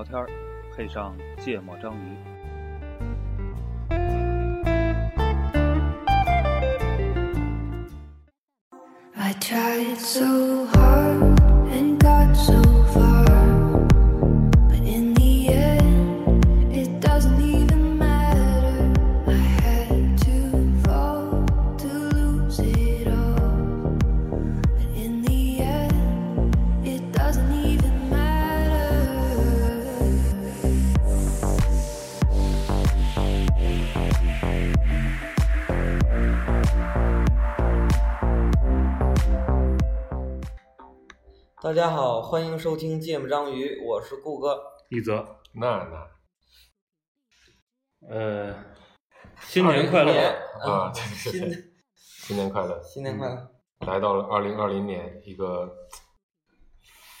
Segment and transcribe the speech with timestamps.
[0.00, 0.26] 聊天，
[0.74, 2.16] 配上芥末章鱼。
[9.14, 10.49] I tried so
[41.70, 44.60] 大家好，欢迎收听《芥末章鱼》，我是顾哥。
[44.88, 46.10] 一泽，娜娜
[48.08, 48.52] 呃，
[49.42, 50.12] 新年快乐！
[50.64, 50.92] 啊，啊！
[50.92, 52.82] 对对新对，新年快乐！
[52.82, 53.48] 新年快乐！
[53.86, 55.72] 来到了二零二零年，一个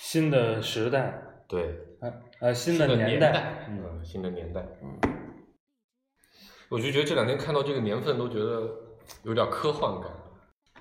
[0.00, 1.78] 新的时代，对。
[2.00, 4.66] 呃呃，新的年代，嗯，嗯，新的年代，
[6.68, 8.68] 我就觉得这两天看到这个年份，都觉得
[9.22, 10.10] 有点科幻感。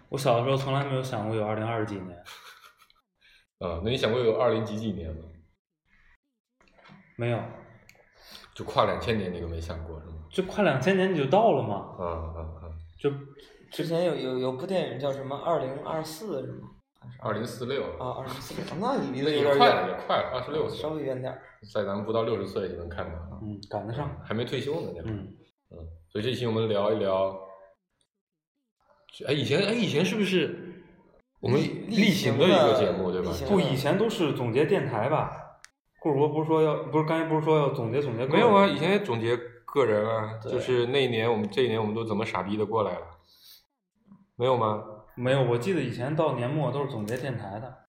[0.09, 2.17] 我小的时候从来没有想过有二零二几年，
[3.59, 5.23] 啊，那你想过有二零几几年吗？
[7.17, 7.39] 没有，
[8.55, 10.13] 就跨两千年，你都没想过是吗？
[10.31, 11.95] 就跨两千年你就到了吗？
[11.99, 12.63] 啊啊啊！
[12.97, 13.11] 就
[13.69, 16.69] 之前有有有部电影叫什么《二零二四》是吗？
[17.21, 21.41] 二零四六啊，二零四六，那离那得有点也快了，也，快了，二十六岁，稍微远点儿。
[21.73, 25.13] 在咱们不到六十岁就能看到，嗯赶得上，还没退休呢，那会儿。
[25.13, 25.35] 嗯，
[25.71, 25.77] 嗯，
[26.09, 27.37] 所以这期我们聊一聊，
[29.27, 30.68] 哎，以前哎以前是不是
[31.39, 33.37] 我们例例行的一个节目对吧例？
[33.37, 35.59] 行不，以前都是总结电台吧？
[35.99, 38.25] 顾主播不是说要，不是刚才不是说要总结总结？
[38.25, 43.05] 没有啊，以前也总结个人啊，就是那一年我们这一年我们都怎么傻逼的过来了，
[44.35, 44.83] 没有吗？
[45.15, 47.85] 没有，我记得以前到年末都是总结电台的。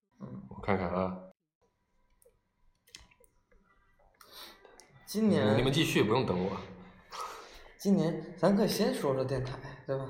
[0.48, 1.16] 我看看啊，
[5.06, 6.50] 今年你们继续，不用等我。
[7.78, 10.04] 今年咱可以先说说电台，对吧？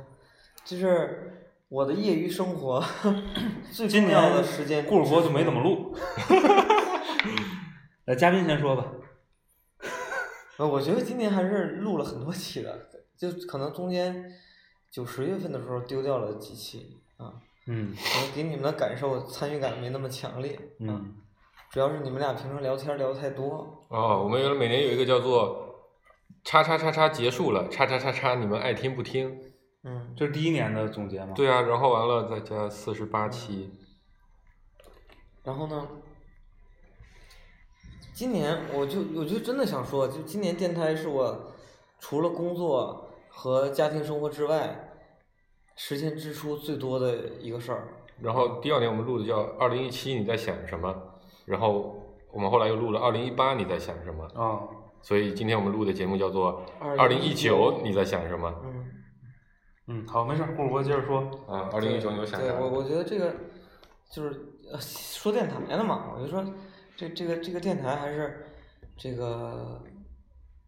[0.65, 1.40] 就是
[1.71, 2.85] 我的业余生活
[3.71, 5.95] 最今重要的时间，故事播就没怎么录。
[8.07, 8.87] 来，嘉宾先说吧。
[10.59, 12.77] 呃，我觉得今年还是录了很多期的，
[13.17, 14.33] 就可能中间
[14.91, 17.35] 九十月份的时候丢掉了几期啊，
[17.69, 20.55] 嗯可能给你们的感受参与感没那么强烈。
[20.55, 21.15] 啊，嗯，
[21.71, 23.87] 主要是你们俩平时聊天聊太多。
[23.91, 25.73] 哦，我们原来每年有一个叫做
[26.43, 29.50] “叉叉叉叉结束了”，叉叉叉叉你们爱听不听？
[29.83, 31.33] 嗯，这是第一年的总结吗？
[31.35, 33.73] 对啊，然后完了再加四十八期，
[35.43, 35.89] 然后呢，
[38.13, 41.53] 今年我就我就真的想说，就今年电台是我
[41.99, 44.93] 除了工作和家庭生活之外，
[45.77, 47.89] 时间支出最多的一个事儿。
[48.21, 50.95] 然后第二年我们录的叫“二零一七你在想什么”，
[51.47, 54.61] 然后我们后来又录了“二零一八你在想什么啊，”，
[55.01, 56.63] 所以今天我们录的节目叫做
[56.99, 58.85] “二零一九你在想什么嗯，
[59.93, 61.19] 嗯，好，没事，顾主播接着说。”
[61.49, 62.47] 啊，二零一九你有想啥？
[62.47, 63.35] 对我我觉得这个
[64.09, 64.31] 就是
[64.73, 66.45] 呃说电台的嘛，我就说
[66.97, 68.47] 这这个这个电台还是
[68.97, 69.83] 这个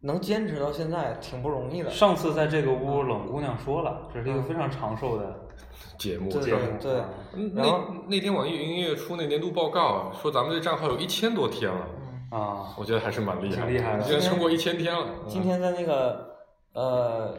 [0.01, 1.89] 能坚持到现在挺不容易的。
[1.89, 5.39] 上次在这个屋，冷姑娘说了，这是一个非常长寿的
[5.97, 6.77] 节目对是吧节目。
[6.81, 11.87] 对那那天网易云音乐出那年度报告啊，说咱们这账号有一千多天了，
[12.37, 15.07] 啊，我觉得还是蛮厉害挺厉害的竟然撑过一千天了。
[15.29, 16.35] 今天在那个
[16.73, 17.37] 呃，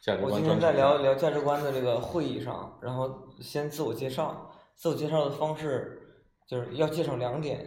[0.00, 6.00] 价值我观我今天在聊聊价值观的这个会议上，然后先自我介绍，自我介绍的方式
[6.48, 7.58] 就是要介绍两点，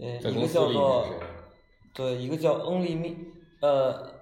[0.00, 1.04] 呃，一个叫做
[1.92, 3.16] 对，一个叫 Only Me，
[3.60, 4.12] 呃，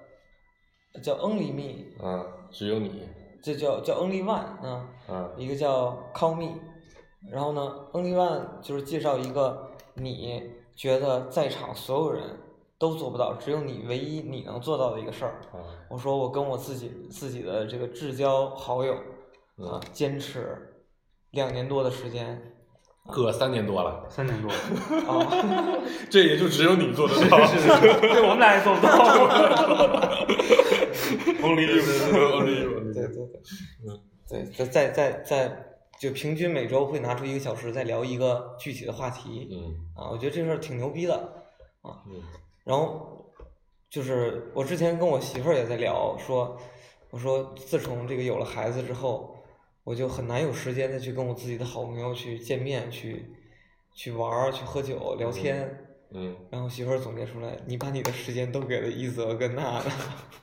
[1.03, 3.07] 叫 Only Me，啊，只有你。
[3.43, 6.59] 这叫叫 Only One 啊，啊，一个叫 Call Me，
[7.31, 7.61] 然后呢
[7.93, 10.43] ，Only One 就是介绍一个你
[10.75, 12.25] 觉得在场所有人
[12.79, 15.41] 都做不到，只有你唯一你能做到的一个事儿。
[15.53, 19.01] 啊我说我跟我自己自己的这个至交好友啊
[19.59, 20.57] 嗯，坚持
[21.31, 22.53] 两年多的时间
[23.13, 24.49] 哥三年多了，三年多，
[25.09, 25.23] 啊
[26.11, 27.45] 这也就只有你做得到。
[27.47, 28.89] 是是是， 对我们俩也做不到。
[31.43, 31.83] Only you，
[32.93, 33.13] 对对
[34.29, 35.67] 对，对，在在在在
[36.01, 41.33] 就平均每周会拿出一个小时再聊一个具体的话题嗯啊，我觉得这事儿挺牛逼的。
[41.85, 41.93] 嗯
[42.65, 43.33] 然后
[43.91, 46.59] 就是我之前跟我媳妇儿也在聊，说
[47.11, 49.37] 我说自从这个有了孩子之后，
[49.85, 53.31] 我就很难有时间再去跟我自己的好朋友去见面、去
[53.95, 55.81] 去玩儿、去喝酒、聊天。
[56.17, 59.85] 嗯，然后媳妇儿总结出来，你把你的时间都给了一泽跟娜娜。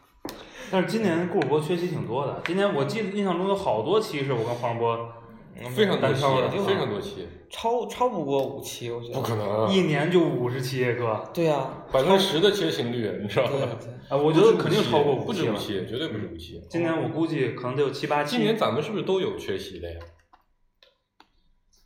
[0.69, 2.41] 但是今年顾主播缺席挺多的。
[2.45, 5.11] 今年我记得印象中有好多期是我跟黄世波嗯
[5.75, 9.35] 非常多期单挑的，非常多期，超超不过五期，我觉得不可。
[9.35, 13.67] 能啊，一年就五十期哥，对呀、百分之十的缺勤率，你知道对吧？
[14.09, 15.47] 啊，我觉得肯定超过不五期了。
[15.47, 16.61] 止五期，绝对不止五期。
[16.69, 18.37] 今年我估计可能得有七八期。
[18.37, 19.99] 今年咱们是不是都有缺席的呀？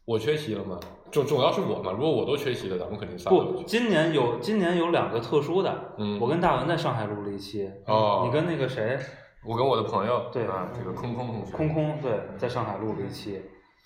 [0.05, 0.79] 我缺席了吗？
[1.11, 8.99] 总总要是我嘛，如果我都缺席了，咱们肯定仨不，今年有今年有两个特殊的，嗯我跟大文在上海录了一期，哦，你跟那个谁
[9.47, 13.41] 我跟我的朋友对啊，这个空空同学，空空对在上海录了一期，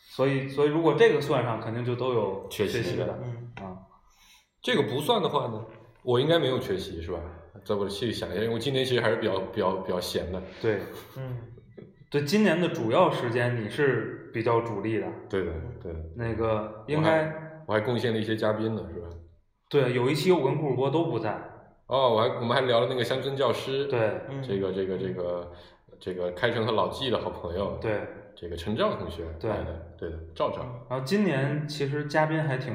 [0.07, 3.77] 所以所以如果这个算上，肯定就都有缺席席的嗯，啊。
[4.61, 5.65] 这个不算的话呢，
[6.03, 7.19] 我应该没有缺席是吧？
[7.65, 10.41] 在我细想一下，因为我今年其实还是比较比较比较闲的。
[10.61, 10.79] 对
[11.17, 11.37] 嗯，
[12.09, 15.51] 对，今年的主要时间你是比较主力的，对的，
[15.81, 15.99] 对的。
[16.15, 19.07] 那个应该我还贡献了一些嘉宾呢，是吧？
[19.69, 21.31] 对有一期我跟顾主播都不在，
[21.87, 23.99] 哦，我还我们还聊了那个乡村教师，对
[24.29, 25.51] 嗯这个这个这个
[25.99, 27.99] 这个开城和老纪的好朋友，，对，
[28.39, 29.65] 这个陈照同学对来的，
[29.97, 30.59] 对的，赵赵
[30.89, 32.73] 然后今年其实嘉宾还挺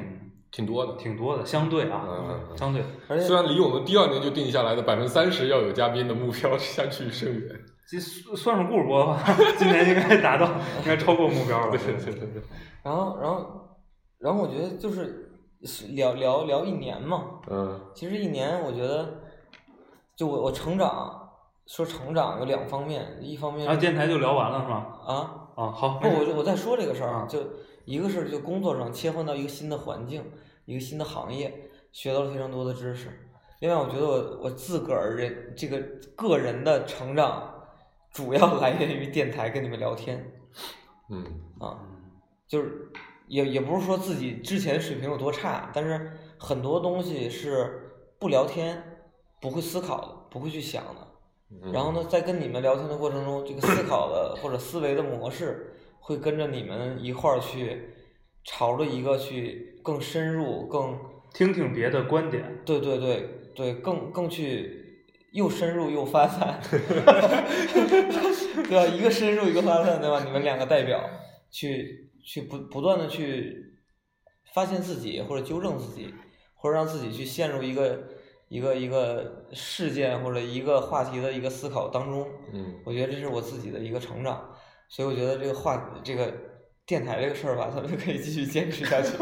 [0.51, 2.83] 挺多的，挺多的，相对啊，嗯嗯嗯相对
[3.19, 7.59] 虽然离我们第二年就定下来的百分之三十要有嘉宾的目标相去甚远。
[7.87, 10.45] 这算算上顾主播的话，今年应该达到，
[10.81, 11.71] 应该超过目标了。
[11.71, 12.41] 对对对对对，
[12.83, 13.77] 然后然后
[14.19, 15.31] 然后我觉得就是
[15.63, 19.21] 是聊聊聊一年嘛，嗯其实一年我觉得，
[20.15, 21.29] 就我我成长，
[21.67, 24.85] 说成长有两方面，一方面然后是电台就聊完了是吗？
[25.05, 27.39] 啊，啊，好，那，我就我再说这个事儿啊啊，就
[27.85, 30.23] 一个是就工作上切换到一个新的环境，
[30.65, 33.07] 一个新的行业，学到了非常多的知识。
[33.59, 35.79] 另外，我觉得我我自个儿人这个
[36.15, 37.53] 个人的成长，
[38.11, 40.29] 主要来源于电台跟你们聊天
[41.09, 41.23] 嗯
[41.59, 41.79] 啊，
[42.47, 42.91] 就是
[43.27, 48.83] 也也不是说自己之前水平有多差，但是很多东西是不聊天
[49.39, 51.04] 不会思考的，不会去想的。
[51.51, 57.93] 嗯，然后呢，在跟你们聊天的过程中，这个思考的或者思维的模式会跟着你们一块儿去，
[58.43, 60.97] 朝着一个去更深入、更
[61.33, 62.61] 听听别的观点。
[62.65, 66.79] 对对对对更更去又深入又发散， 对
[68.71, 68.85] 吧？
[68.87, 70.23] 一个深入一个发散，对吧？
[70.23, 71.07] 你们两个代表
[71.51, 73.77] 去去不不断的去
[74.53, 76.13] 发现自己或者纠正自己，
[76.55, 78.07] 或者让自己去陷入一个
[78.47, 82.27] 一个一个事件或者一个话题的一个思考当中。
[82.53, 84.49] 嗯我觉得这是我自己的一个成长，
[84.87, 86.31] 所以我觉得这个话这个
[86.85, 89.17] 电台这个事儿吧，咱们可以继续坚持下去。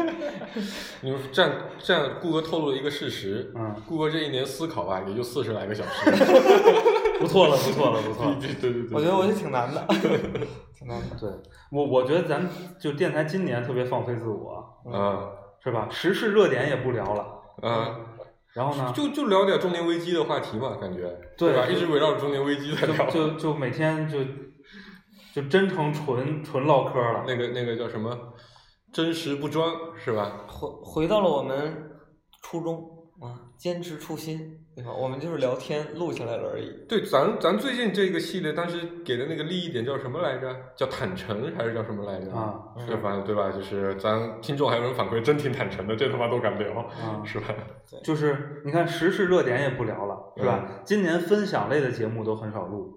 [1.00, 6.10] 你们这样这样，顾哥透露了一个事实，嗯，顾哥这一年思考吧，也就四十来个小时。
[7.18, 8.36] 不错了，不错了，不错了。
[8.42, 9.86] 对对对对，我觉得我就挺难的，
[10.76, 11.16] 挺难的。
[11.18, 11.30] 对
[11.70, 12.46] 我，我觉得咱
[12.78, 14.62] 就电台今年特别放飞自我，
[14.92, 15.30] 嗯
[15.62, 15.88] 是吧？
[15.90, 17.22] 时事热点也不聊了，
[17.62, 17.96] 啊，
[18.54, 21.66] 然后呢，就就聊点中年危机的话题嘛，感觉对吧？
[21.66, 23.10] 一直围绕着中年危机在聊。
[23.10, 24.20] 就就就每天就
[25.34, 27.24] 就真成纯纯唠嗑了。
[27.26, 28.16] 那个那个叫什么？
[28.92, 30.46] 真实不装是吧？
[30.46, 31.90] 回回到了我们
[32.42, 32.78] 初中
[33.20, 34.90] 啊，坚持初心，对吧？
[34.92, 36.70] 我们就是聊天录下来了而已。
[36.88, 40.54] 对，咱咱最近这个系列当时给的那个利益点叫什么来着？
[40.76, 42.32] 叫坦诚还是叫什么来着？
[42.32, 42.54] 啊
[42.86, 43.22] 是吧？
[43.24, 43.50] 对吧？
[43.52, 47.46] 就是咱听众还有人反馈，真挺坦诚的，这他妈都敢聊， 啊是吧？
[48.02, 50.64] 就是你看时事热点也不聊了，是吧？
[50.84, 52.92] 今年分享类的节目都很少录，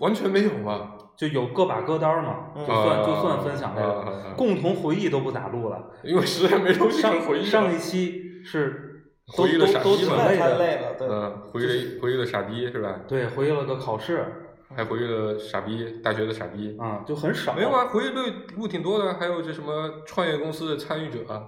[0.00, 0.94] 完全没有嘛。
[1.14, 5.90] 就有个把歌单嘛，嗯就算就啊算分享类的，共同回忆都不咋录了。
[6.02, 7.46] 因为实在没东西上回忆了。
[7.46, 8.91] 上一期是都
[9.28, 11.08] 回忆了傻逼太累了，对。
[11.08, 13.00] 嗯，回忆了回忆了傻逼是吧？
[13.06, 14.26] 对，回忆了个考试，
[14.74, 16.76] 还回忆了傻逼大学的傻逼。
[16.78, 17.54] 啊，就很少。
[17.54, 18.22] 没有啊，回忆录
[18.56, 21.46] 录挺多的，还有这什么创业公司的参与者啊，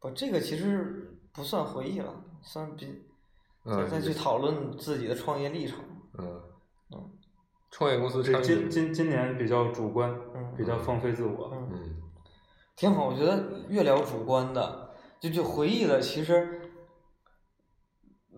[0.00, 2.86] 不，这个其实不算回忆了，算比
[3.64, 5.78] 嗯，再再去讨论自己的创业历程。
[6.18, 6.26] 嗯
[6.94, 7.10] 嗯，
[7.70, 11.50] 创业公司今今今年比较主观，嗯比较放飞自我。
[11.52, 11.96] 嗯，嗯
[12.76, 13.06] 挺好。
[13.08, 16.57] 我觉得越聊主观的，就就回忆的，其实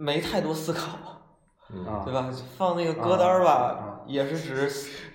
[0.01, 0.99] 没太多思考，
[2.05, 2.33] 对吧？
[2.57, 4.67] 放那个歌单儿吧，也是只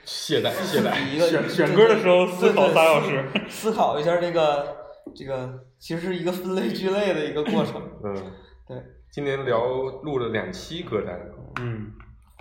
[0.06, 4.78] 懈怠懈怠，一个选选歌的时候思考仨小时思考一下这个
[5.16, 7.82] 这个，其实是一个分类聚类的一个过程。
[8.04, 8.14] 嗯，
[8.70, 8.78] 对，
[9.12, 9.60] 今年聊
[10.04, 11.20] 录了两期歌单，
[11.62, 11.92] 嗯，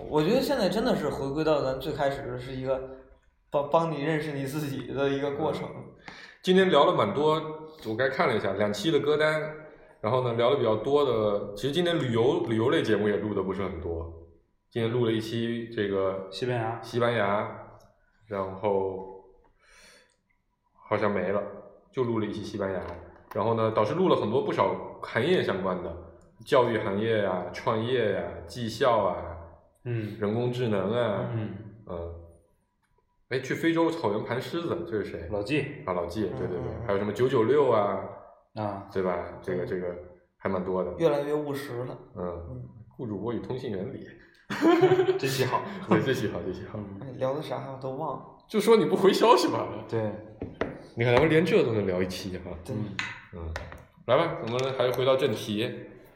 [0.07, 2.79] 我觉得现在真的是回归到咱最开始的是一个
[3.49, 5.67] 帮帮你认识你自己的一个过程。
[6.43, 7.41] 今天聊了蛮多，
[7.87, 9.41] 我该看了一下两期的歌单，
[10.05, 14.27] 然后呢聊的比较多的，其实今天旅游旅游类节目也录的不是很多，
[14.69, 17.49] 今天录了一期这个西班牙西班牙，
[18.27, 19.25] 然后
[20.75, 21.41] 好像没了，
[21.91, 22.79] 就录了一期西班牙，
[23.33, 25.91] 然后呢导师录了很多不少行业相关的，
[26.45, 29.15] 教育行业呀、创业呀、技校啊、
[29.85, 31.49] 嗯人工智能啊，嗯，
[31.87, 32.13] 嗯，
[33.29, 35.27] 哎，去非洲草原盘狮子，这是谁？
[35.31, 37.99] 老纪啊，老纪，对对对，还有什么九九六啊，
[38.55, 39.39] 啊，对吧？
[39.41, 39.95] 这个这个
[40.37, 40.93] 还蛮多的。
[40.97, 41.97] 越来越务实了。
[42.15, 44.07] 嗯，嗯，雇主播与通信原理，
[45.19, 45.61] 这期好。
[45.89, 46.79] 对，这期好，这期好。
[47.01, 48.25] 哎，聊的啥我都忘了。
[48.47, 49.67] 就说你不回消息吧。
[49.89, 50.11] 对，
[50.95, 52.51] 你看咱们连这都能聊一期哈。
[52.63, 52.75] 对，
[53.33, 53.53] 嗯，
[54.05, 55.67] 来吧，我们还是回到正题，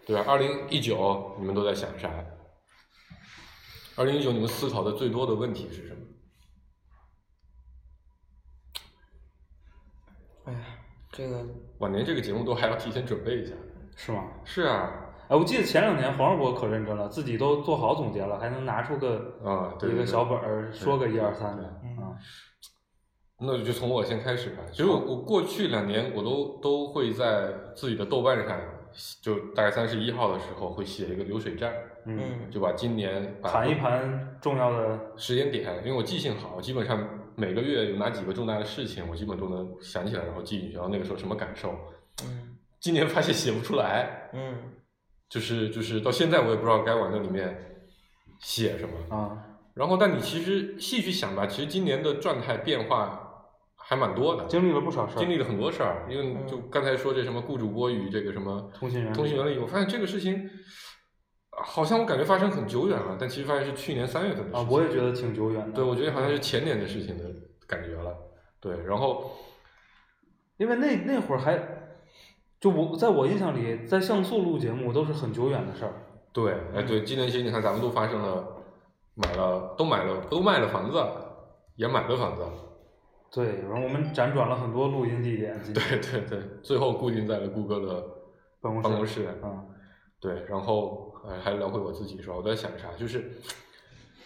[0.06, 0.24] 对吧？
[0.28, 2.10] 二零一九你们都在想啥？
[3.98, 6.02] 二零一九你们思考的最多的问题是什么？
[10.46, 10.60] 哎呀，
[11.12, 11.46] 这个
[11.80, 13.54] 晚年这个节目都还要提前准备一下。
[13.96, 14.24] 是吗？
[14.46, 14.90] 是啊，
[15.28, 22.16] 哎，我记得前两年黄世博可认真了，自己都做好总结了，还能拿出个啊一个小本儿说个一二三的嗯啊。
[23.42, 24.64] 那就从我先开始吧。
[24.72, 28.58] 其实我我过去两年我都都会在自己的豆瓣上，
[29.22, 31.70] 就大概三十一号的时候会写一个流水账，
[32.06, 36.98] 嗯，嗯就把今年把盘一盘重要的，时间点，因为我记性好，基本上
[37.40, 41.74] 每个月有哪几个重大的事情，我基本都能想起来，然后记进去，然后那个时候什么感受。
[42.24, 42.58] 嗯。
[42.82, 44.56] 今年发现写不出来，嗯。
[45.30, 47.56] 就是就是到现在我也不知道该往那里面
[48.40, 49.16] 写什么。
[49.16, 49.38] 啊，
[49.76, 56.08] 然后，但你其实细去想吧，其实今年的状态变化还蛮多的，经历了不少事儿，经历了很多事儿。
[56.10, 56.48] 因为嗯。
[56.48, 60.50] 就刚才说这什么雇主播与这个什么通信员通信原理，我发现这个事情
[61.64, 64.60] 好像我感觉发生很久远了，但其实发现是去年三月份的事情。
[64.60, 65.72] 啊，我也觉得挺久远的。
[65.74, 67.24] 对，我觉得好像是前年的事情的
[67.68, 68.16] 感觉了。
[68.60, 69.32] 对，然后
[70.58, 71.58] 因为那那会儿还，
[72.60, 75.94] 就我在我印象里，在像素录节目都是很久远的事儿。
[76.34, 78.46] 对，哎对，今年其实你看咱们都发生了，
[79.16, 81.04] 买了都买了都卖了房子，
[81.76, 82.44] 也买了房子。
[83.32, 88.02] 对，然后我们辗转了很多录音地点，对对对，最后固定在了谷歌的
[88.60, 89.26] 办公室办公室。
[89.42, 89.64] 啊，
[90.20, 93.32] 对，然后呃还聊回我自己是吧，我在想啥，就是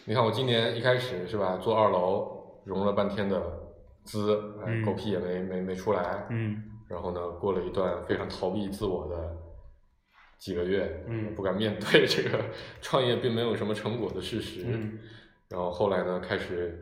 [0.05, 3.41] 你看我今年一开始是吧，做二楼融了半天的
[4.03, 4.35] 资，
[4.85, 6.63] 狗屁也没没没出来，嗯。
[6.89, 9.35] 然后呢，过了一段非常逃避自我的
[10.37, 12.43] 几个月，嗯不敢面对这个
[12.81, 14.99] 创业并没有什么成果的事实，嗯。
[15.49, 16.77] 然后后来呢，开始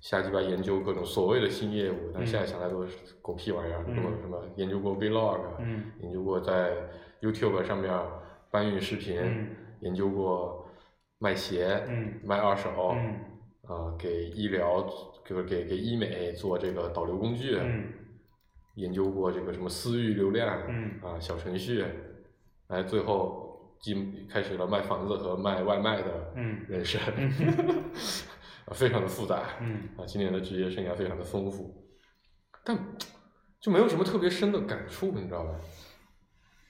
[0.00, 6.76] 瞎鸡巴研究各种所谓的新业务，但嗯现在想来都是狗屁玩意儿，嗯什么什么研究过 Vlog，、嗯研究过在
[7.20, 7.92] YouTube 上面
[8.56, 9.48] 搬运视频，嗯。
[9.80, 10.66] 研究过
[11.18, 12.14] 卖鞋，嗯。
[12.24, 13.20] 卖二手，嗯。
[13.68, 14.82] 啊、给医疗，
[15.26, 17.84] 就是给给医美做这个导流工具，嗯。
[18.76, 20.90] 研究过这个什么私域流量，嗯。
[21.02, 21.84] 啊小程序，
[22.68, 26.64] 来最后进开始了卖房子和卖外卖的嗯。
[26.66, 26.98] 人生，
[28.72, 29.90] 非常的复杂，嗯。
[29.98, 31.74] 啊今年的职业生涯非常的丰富，
[32.64, 32.74] 但
[33.60, 35.50] 就没有什么特别深的感触，你知道吧？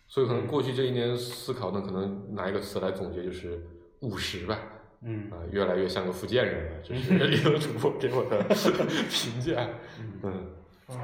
[0.09, 3.67] 所以可能过去这一年思考呢，可能拿一个词来总结就是
[4.01, 4.59] 务实吧。
[5.03, 8.43] 嗯啊，越来越像个福建人了，这是一个主播给我的
[9.11, 9.69] 评价。
[10.01, 10.55] 嗯
[10.89, 10.99] 嗯，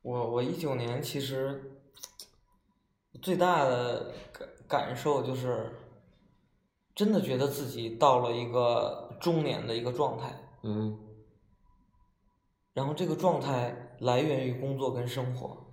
[0.00, 1.80] 我我一九年其实
[3.20, 5.72] 最大的感感受就是，
[6.94, 10.96] 真的觉得自己到了一个中年的一个状态，嗯
[12.74, 15.63] 然后这个状态来源于工作跟生活。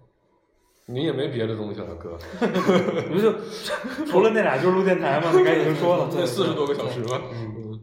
[0.91, 2.17] 你也没别的东西了，哥，
[3.09, 3.33] 你不就
[4.05, 5.31] 除了那俩就是录电台嘛？
[5.31, 7.21] 你刚才已经说了，对四十多个小时吗？
[7.33, 7.79] 嗯嗯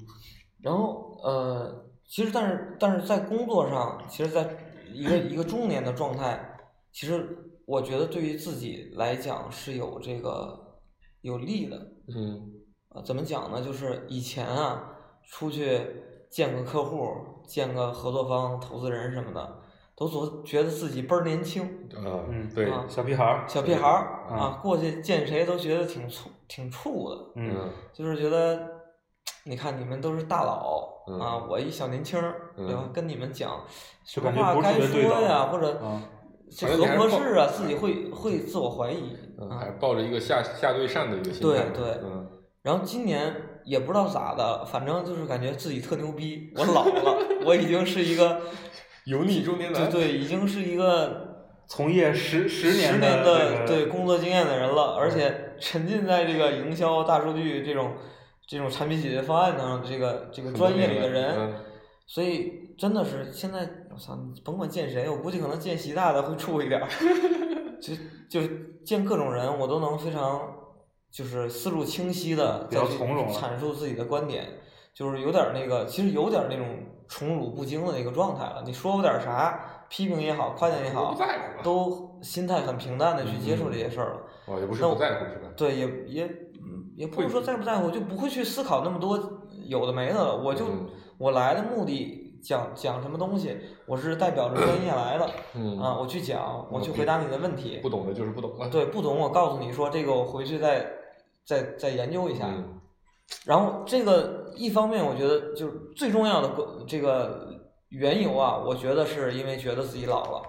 [0.63, 4.49] 然后呃，其实但是但是在工作上，其实在
[4.93, 6.57] 一个一个中年的状态，
[6.93, 10.81] 其实我觉得对于自己来讲是有这个
[11.23, 11.77] 有利的。
[12.15, 12.53] 嗯
[12.89, 13.63] 啊，怎么讲呢？
[13.63, 14.83] 就是以前啊，
[15.31, 15.81] 出去
[16.31, 17.07] 见个客户，
[17.47, 19.61] 见个合作方、投资人什么的，
[19.99, 21.65] 都总觉得自己倍儿年轻，
[21.97, 28.61] 啊嗯对，啊小屁孩儿，小屁孩儿嗯啊，过去见谁都觉得挺怵、挺怵的，嗯嗯就是觉得，
[29.45, 32.67] 你看你们都是大佬嗯啊，我一小年轻儿，对？
[32.93, 33.61] 跟你们讲
[34.05, 36.01] 什就感觉不是么话该特别对说呀，或者啊
[36.57, 39.71] 这反正你还是抱合不合适啊，自己会会自我怀疑嗯，啊还。
[39.73, 42.27] 抱着一个下下对上的一个心态，对对嗯
[42.63, 48.41] 然后今年也不知道咋的，反正就是感觉自己特牛逼，我老了， 我已经是一个
[49.09, 57.95] 油腻中年男，对对，已经是一个从业十十十年年的这个对工作经验的人了，而且沉浸在这个营销、大数据这种
[58.47, 61.55] 这种产品解决方案上这个这个专业里的人，嗯。
[62.07, 66.89] 所以真的是现在我操，你甭管见谁，我估计可能见习大的会怵一点儿，
[67.83, 67.93] 就
[68.31, 70.41] 就是见各种人，我都能非常
[71.13, 74.47] 就是思路清晰的比较再去从容阐述自己的观点，
[74.95, 76.67] 就是有点儿那个，其实有点儿那种
[77.09, 78.63] 宠辱不惊的那个状态了。
[78.65, 81.17] 你说我点儿啥，批评也好，夸奖也好
[81.63, 84.21] 都心态很平淡的去接受这些事儿了。
[84.47, 85.49] 哦，也不是那我不在乎是吧？
[85.57, 89.19] 对，也也嗯也不是说在不在乎，就不会去思考那么多
[89.67, 90.37] 有的没的了。
[90.37, 90.87] 我就、嗯
[91.19, 98.69] 我来的目的讲讲什么东西，我是代表着专业来的，嗯啊，我去讲，我嗯去回答你的问题不，懂的就是不懂了。
[98.69, 100.87] 对，不懂我告诉你说这个我回去再
[101.45, 102.81] 再再研究一下，嗯
[103.45, 107.49] 然后这个一方面，我觉得就是最重要的个这个
[107.91, 110.43] 缘由啊，我觉得是因为觉得自己老了，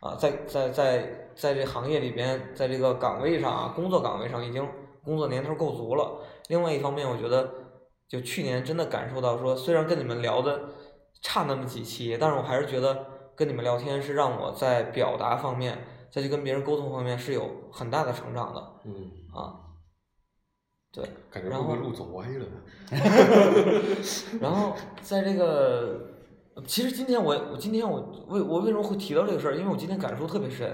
[0.00, 4.66] 啊，在在在在这行业里边，在这个岗位上啊，工作岗位上已经
[5.04, 6.20] 工作年头够足了。
[6.48, 7.48] 另外一方面，我觉得
[8.08, 10.60] 就去年真的感受到说，虽然跟你们聊的
[11.20, 15.78] 差那么几期，但是我还是觉得跟你们聊天是让我在表达方面，
[16.10, 19.63] 再去跟别人沟通方面是有很大的成长的嗯，啊。
[20.94, 22.46] 对，感觉然后顾哥路走歪了。
[24.40, 26.00] 然后在这个，
[26.66, 29.56] 其实今天我我今天我为我为什么会提到这个事儿？
[29.56, 30.70] 因为我今天感受特别深，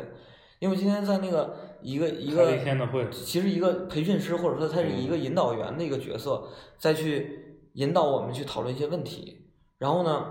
[0.58, 9.46] 因为我今天在那个一个一个开一天的会其实一个培训师或者说他是一个引导员的一个角色，再去引导我们去讨论一些问题。
[9.78, 10.26] 然后呢，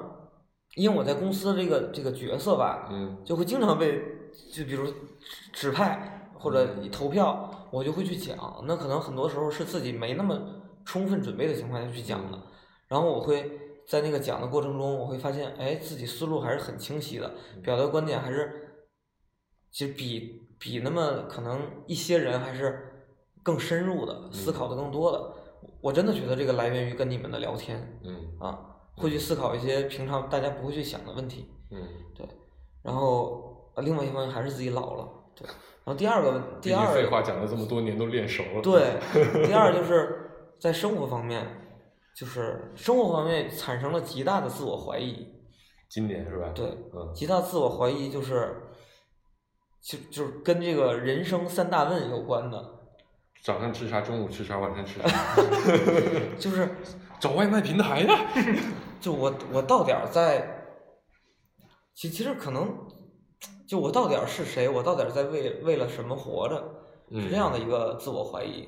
[0.76, 4.04] 因为我在公司这个这个角色吧，嗯就会经常被
[4.54, 4.94] 就比如指
[5.52, 8.64] 指派或者投票，我就会去讲。
[8.66, 10.40] 那可能很多时候是自己没那么
[10.86, 12.42] 充分准备的情况下去讲的，
[12.88, 18.86] 然后我会在那个讲的过程中，我会发现，哎，自己思路还是很清晰的，表达观点还是
[19.72, 23.08] 其实比比那么可能一些人还是
[23.44, 25.34] 更深入的，思考的更多的。
[25.82, 28.60] 我真的觉得这个来源于跟你们的聊天嗯啊，
[28.96, 31.46] 会去思考一些平常大家不会去想的问题。
[31.72, 31.82] 嗯，
[32.16, 32.28] 对
[32.82, 35.48] 然后呃另外一方面还是自己老了，对。
[35.86, 38.62] 然后第二个问，第二废话讲了这么多年都练熟了。
[38.62, 39.00] 对，
[39.46, 41.46] 第二就是在生活方面，
[42.16, 45.28] 就是生活方面产生了极大的自我怀疑，
[45.90, 46.50] 今年是吧？
[46.54, 48.56] 对，嗯极大自我怀疑就是，
[49.82, 52.64] 就就是跟这个人生三大问有关的，
[53.44, 55.08] 早上吃啥，中午吃啥，晚上吃啥？
[56.38, 56.70] 就是
[57.20, 58.20] 找外卖平台呀。
[59.02, 60.46] 就我我到点儿在，
[61.96, 62.68] 其其实可能，
[63.70, 66.56] 就我到底儿是谁，我到底儿在为为了什么活着，
[67.12, 68.68] 是这样的一个自我怀疑。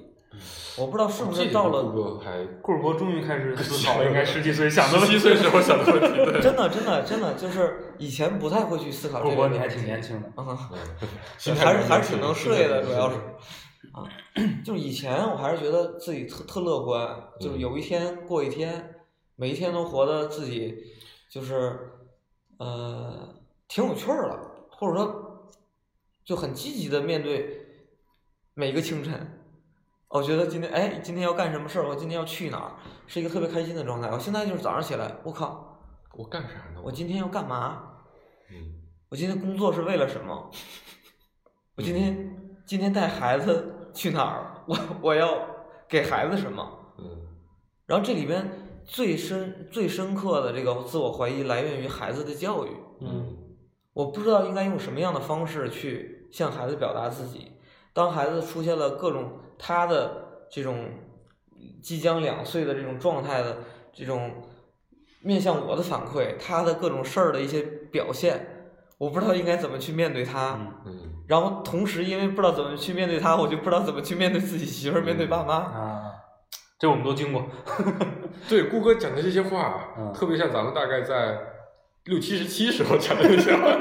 [0.77, 5.13] 我不知道是不是到了还顾尔博终于开始思考应该十几岁想的问题。
[5.13, 9.85] 十七岁时候想的问题，真的真的真的就是以前不太会去思考顾尔博你还这个问题。
[9.85, 13.21] 挺年轻的，啊，嗯还是还是挺能睡的，主要是是。
[13.91, 14.05] 啊，
[14.63, 17.09] 就是以前我还是觉得自己特特乐观，
[17.39, 18.95] 就是有一天过一天，
[19.35, 20.77] 每一天都活得自己
[21.29, 21.77] 就是
[22.59, 23.27] 呃
[23.67, 24.50] 挺有趣儿了，
[24.81, 25.51] 或者说
[26.25, 27.85] 就很积极的面对
[28.55, 29.37] 每个清晨。
[30.07, 31.87] 我觉得今天哎，今天要干什么事儿？
[31.87, 32.71] 我今天要去哪儿？
[33.05, 34.09] 是一个特别开心的状态。
[34.09, 35.79] 我现在就是早上起来，我靠，
[36.17, 36.81] 我干啥呢？
[36.83, 37.83] 我今天要干嘛？
[38.49, 40.49] 嗯我今天工作是为了什么？
[41.75, 44.63] 我今天今天带孩子去哪儿？
[44.65, 45.47] 我我要
[45.87, 46.67] 给孩子什么？
[46.97, 47.05] 嗯
[47.85, 52.69] 然后这里边最深最深刻的这个自我怀疑来源于孩子的教育。
[53.01, 53.37] 嗯
[53.93, 57.51] 我不知道应该用什么样的方式去向孩子表达自己。
[57.93, 60.89] 当孩子出现了各种他的这种
[61.83, 63.57] 即将两岁的这种状态的
[63.91, 64.31] 这种
[65.21, 70.53] 面向我的反馈，他的各种事儿的一些表现，我不知道应该怎么去面对他。
[70.53, 75.55] 嗯嗯然后同时因为不知道怎么去面对他，我就不知道怎么去面对自己媳妇儿，面对爸妈。
[75.55, 76.11] 啊，
[76.77, 77.45] 这我们都经过。
[78.49, 81.39] 对，顾哥讲的这些话，嗯特别像咱们大概在
[82.05, 83.77] 六七十七时候讲的那些话，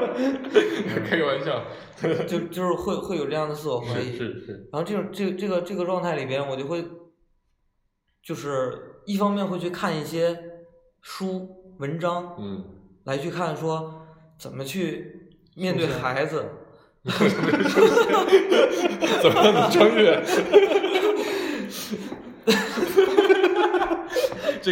[1.09, 1.63] 开个玩笑。
[2.27, 4.13] 就就是会会有这样的自我怀疑。
[4.13, 6.83] 是是是，然后这种这个这个这个状态里边，我就会，
[8.23, 10.39] 就是一方面会去看一些
[11.03, 12.65] 书文章，嗯，
[13.05, 14.07] 来去看说
[14.39, 16.47] 怎么去面对孩子，
[19.23, 20.23] 怎么样的穿越？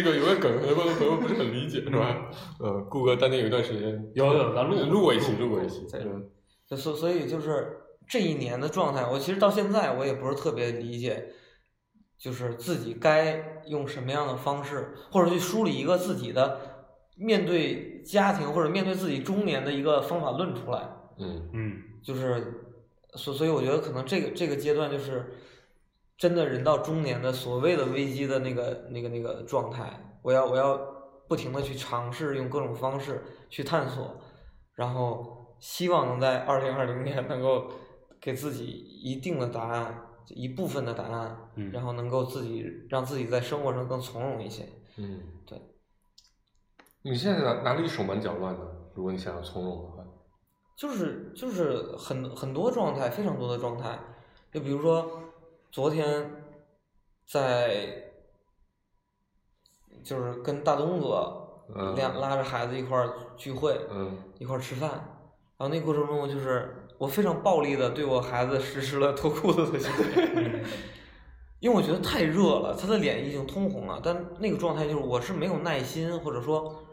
[0.01, 2.31] 这个有个梗，很多朋友不是很理解，是吧？
[2.59, 6.29] 呃，顾哥当年有一段时间有有咱录录过一期，录过一期，在嗯
[6.65, 11.33] 就所所以就是这一年的状态，我其实到现在我也不是特别理解，
[12.17, 16.61] 就是自己该用什么样的方式，或者去梳理一个自己的
[17.17, 20.89] 面对家庭或者面对自己中年的一个方法论出来。
[21.19, 22.53] 嗯嗯就是，
[23.15, 25.33] 所所以我觉得可能这个这个阶段就是，
[26.19, 29.89] 真的人到中年的所谓的危机的那个那个那个状态，
[30.21, 30.77] 我要我要
[31.29, 34.19] 不停的去尝试用各种方式去探索，
[34.75, 37.71] 然后希望能在二零二零年能够
[38.19, 39.95] 给自己一定的答案，
[40.27, 44.67] 一部分的答案，嗯然后能够自己让自己在生活上更从容一些。
[44.97, 45.57] 嗯，对。
[47.01, 48.61] 你现在哪哪里手忙脚乱呢？
[48.93, 50.03] 如果你想要从容的话，
[50.75, 53.97] 就是就是很很多状态，非常多的状态，
[54.51, 55.09] 就比如说
[55.71, 56.31] 昨天
[57.25, 58.11] 在
[60.03, 61.95] 就是跟大东哥嗯。
[61.95, 64.17] 两拉着孩子一块儿聚会，嗯。
[64.39, 64.89] 一块儿吃饭，
[65.57, 70.63] 然后那过程中就是我非常暴力的对我孩子实施了脱裤子的行为，
[71.59, 76.83] 因为我觉得太热了，他的脸已经通红了，但那个状态就是我是没有耐心，或者说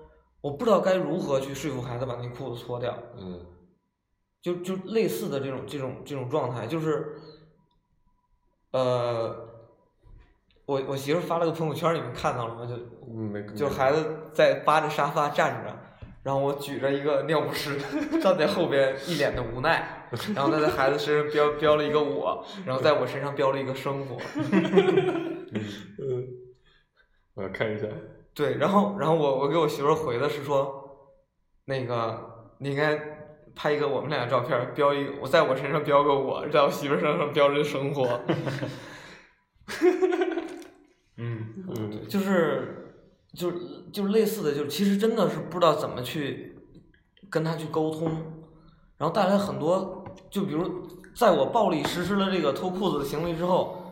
[0.41, 3.41] 我不知道该如何去说服孩子把那裤子脱掉，嗯。
[4.43, 7.19] 就就类似的这种这种这种状态，就是，
[8.77, 9.35] 呃，
[10.67, 12.67] 我我媳妇发了个朋友圈，你们看到了吗？
[12.67, 15.75] 就就孩子在扒着沙发站着，
[16.23, 17.79] 然后我举着一个尿不湿
[18.21, 26.29] 站在后边，一脸的无奈，然后他在孩子身上标标了一个我，然后在我身上标了一个生活， 嗯，
[27.33, 27.87] 我要看一下。
[28.35, 30.85] 对，然后然后我我给我媳妇回的是说，
[31.65, 33.16] 那个你应该
[33.57, 38.21] 拍一个我们俩的照片儿，标一个我在我身上标个我，在我媳妇儿身上标着生活，
[41.17, 42.95] 嗯嗯就是
[43.35, 43.59] 就是
[43.91, 46.59] 就是类似的，就是其实真的是不知道怎么去
[47.31, 48.09] 跟他去沟通，
[48.99, 53.83] 然后带来很多，就比如在我暴力实施了这个脱裤子的行为之后，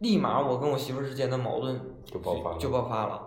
[0.00, 3.22] 立马我跟我媳妇儿之间的矛盾就爆发了就爆发了。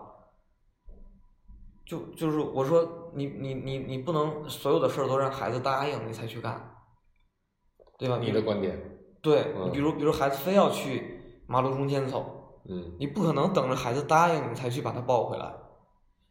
[1.85, 6.75] 就就是我说你你你你不能所有的事儿都让孩子答应你才去干，
[7.97, 8.17] 对吧？
[8.19, 15.53] 你的观点，对，嗯你比如比如孩子非要去马路中间走，嗯你不可能等着孩子答应你才去把他抱回来，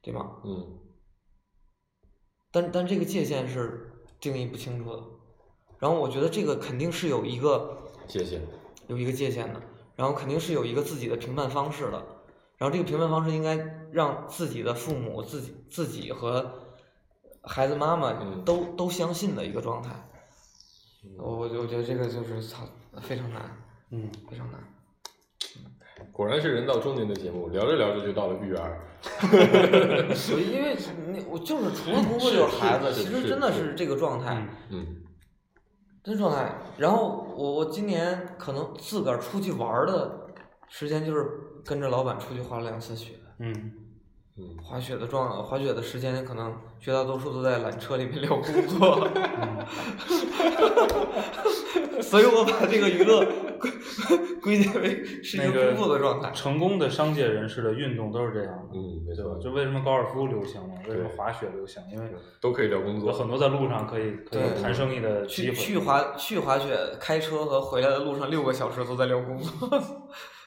[0.02, 0.40] 对吗？
[0.44, 0.78] 嗯
[2.52, 5.02] 但但这个界限是定义不清楚的，
[5.78, 8.42] 然后我觉得这个肯定是有一个界限，
[8.88, 9.62] 有一个界限的，
[9.94, 12.04] 然后肯定是有一个自己的评判方式的，
[12.56, 13.56] 然后这个评判方式应该
[13.92, 16.52] 让自己的父母、自己自己和
[17.42, 19.90] 孩子妈妈嗯都、都相信的一个状态。
[21.18, 22.66] 我我我觉得这个就是操
[23.00, 23.42] 非常难，
[23.90, 24.60] 嗯，非常难。
[26.12, 28.86] 果然是人到中年的节目，聊着聊着就到了育儿。
[29.22, 30.76] 我因为
[31.08, 34.46] 那我就是除了工作就是孩子，其实真的是是这个状态。
[34.70, 34.96] 嗯
[36.02, 36.54] 真状态。
[36.78, 40.26] 然后我我今年可能自个儿出去玩的
[40.68, 41.26] 时间就是
[41.64, 43.72] 跟着老板出去滑了两次雪，嗯
[44.40, 49.08] 嗯滑雪的状滑雪的时间可能绝大多数都在缆车里面聊工作，
[52.00, 53.26] 所以我把这个娱乐
[53.58, 53.70] 归
[54.40, 56.30] 归结为是一个个工作的状态。
[56.30, 59.32] 成功的商界人士的运动都是这样的，嗯，没对吧？
[59.32, 61.82] 错，就为什么高尔夫流行嘛，为什么滑雪流行？
[61.92, 62.08] 因为
[62.40, 63.10] 都可以聊工作。
[63.10, 65.52] 有很多在路上可以可以谈生意的机去。
[65.52, 69.68] 去滑去滑雪，开车和回来的路上六个小时都在聊工作，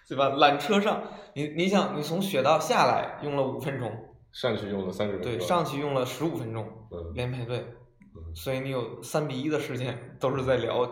[0.08, 0.30] 对吧？
[0.32, 3.92] 缆车上，你你想，你从雪道下来用了五分钟，
[4.32, 7.66] 上去用了三十分钟，对，上去用了十五分钟，嗯连排队，
[8.16, 10.90] 嗯所以你有三比一的时间都是在聊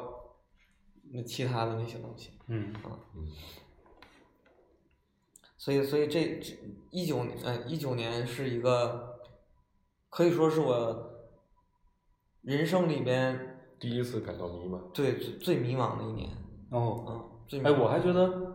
[1.13, 2.31] 那其他的那些东西。
[2.47, 2.73] 嗯
[3.15, 3.27] 嗯
[5.57, 6.57] 所以，所以这这
[6.89, 9.19] 一九年，呃，一九年是一个
[10.09, 11.11] 可以说是我
[12.41, 14.79] 人生里边第一次感到迷茫。
[14.91, 16.29] 对最最迷茫的一年，
[16.71, 18.50] 哦，嗯，最迷哎，我还觉得，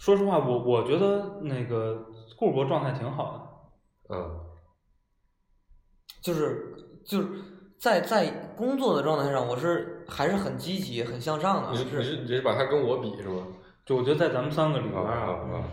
[0.00, 3.32] 说实话，我我觉得那个顾博状态挺好
[4.08, 4.16] 的。
[4.16, 4.40] 嗯
[6.22, 7.28] 就是就是
[7.78, 13.46] 在在工作的状态上，我是还是很积极、很向上的，你是你是你是把他跟我比是吗？
[13.86, 15.64] 就我觉得在咱们三个里边啊啊儿啊！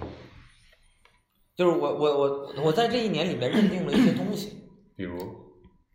[1.56, 5.18] 就是我我我我在这一年里面认定了一些东西， 比如，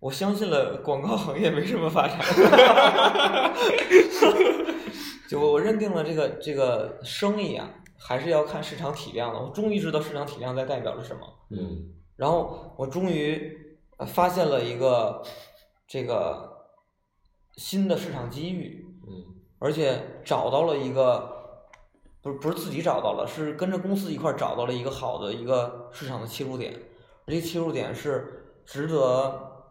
[0.01, 2.19] 我相信了广告行业没什么发展，
[5.29, 7.71] 就我我认定了这个这个生意啊，
[8.05, 9.41] 还是要看市场体量的。
[9.41, 11.93] 我终于知道市场体量在代表着什么，嗯。
[12.17, 15.23] 然后我终于呃发现了一个
[15.87, 16.67] 这个
[17.57, 19.35] 新的市场机遇，嗯。
[19.59, 21.69] 而且找到了一个，
[22.21, 26.75] 不是不是自己找到了，是跟着公司一块儿找到了一个好的一个市场的切入点，
[27.27, 29.69] 而这切入点是值得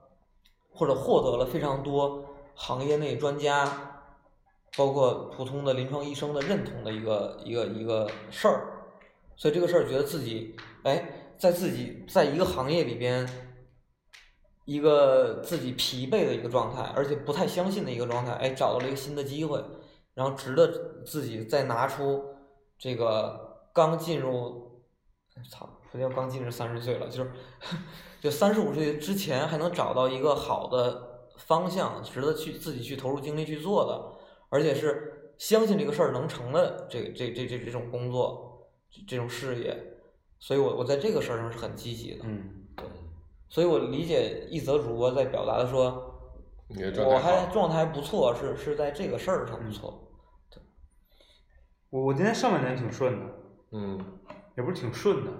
[0.69, 2.23] 或者获得了非常多
[2.55, 3.90] 行业内专家，
[4.77, 8.87] 包括普通的临床医生的认同的一个一个一个事儿，
[9.35, 13.27] 所以这个事儿觉得自己哎，在自己在一个行业里边。
[14.65, 19.61] 一个自己疲惫的一个状态，而且不太相信的一个状态，哎，找到了一个新的机会，
[20.13, 22.23] 然后值得自己再拿出
[22.77, 24.83] 这个刚进入，
[25.35, 27.31] 哎操，不叫刚进入三十岁了，就是
[28.21, 34.10] 就三十五岁之前还能找到一个好的方向，值得去自己去投入精力去做的，
[34.51, 39.75] 而且是相信这个事儿能成的这这这这这种工作，这这种事业，
[40.39, 42.85] 所以我我在这个事儿上是很积极的，嗯对
[43.49, 46.21] 所以我理解一则主播在表达的说，
[46.69, 47.17] 的我。
[47.17, 50.11] 还状态还不错，是是在这个事儿上不错。
[50.49, 50.61] 对
[51.89, 53.25] 我我今天上半年挺顺的，
[53.71, 54.19] 嗯
[54.57, 55.31] 也不是挺顺的，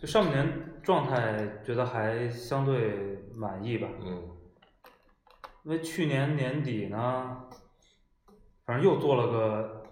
[0.00, 4.28] 就上半年状态觉得还相对满意吧，嗯
[5.64, 7.44] 因为去年年底呢，
[8.64, 9.82] 反正又做了个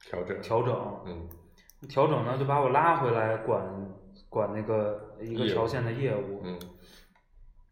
[0.00, 0.40] 调整。
[0.40, 1.28] 调整，嗯。
[1.88, 3.64] 调整呢就把我拉回来管
[4.28, 6.58] 管那个一个条线的业务，嗯。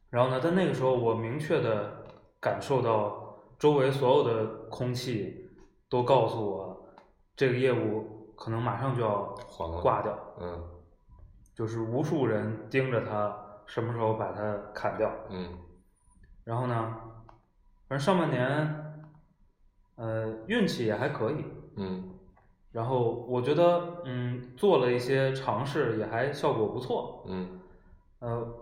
[0.09, 2.07] 然后呢，在那个时候我明确的
[2.41, 5.51] 感受到周围所有的空气
[5.91, 6.95] 都告诉我，
[7.37, 9.35] 这个业务可能马上就要
[9.83, 10.65] 挂掉，嗯。
[11.55, 13.37] 就是无数人盯着它
[13.67, 15.13] 什么时候把它砍掉。
[15.29, 15.59] 嗯。
[16.45, 16.97] 然后呢，
[17.89, 18.88] 反正上半年，
[19.99, 21.45] 呃，运气也还可以。
[21.77, 22.15] 嗯
[22.71, 27.25] 然后我觉得，嗯，做了一些尝试，也还效果不错。
[27.27, 27.61] 嗯
[28.21, 28.55] 呃，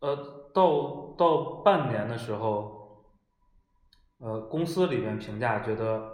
[0.00, 0.16] 呃，
[0.52, 3.04] 到到半年的时候，
[4.18, 6.10] 呃，公司里面评价觉得，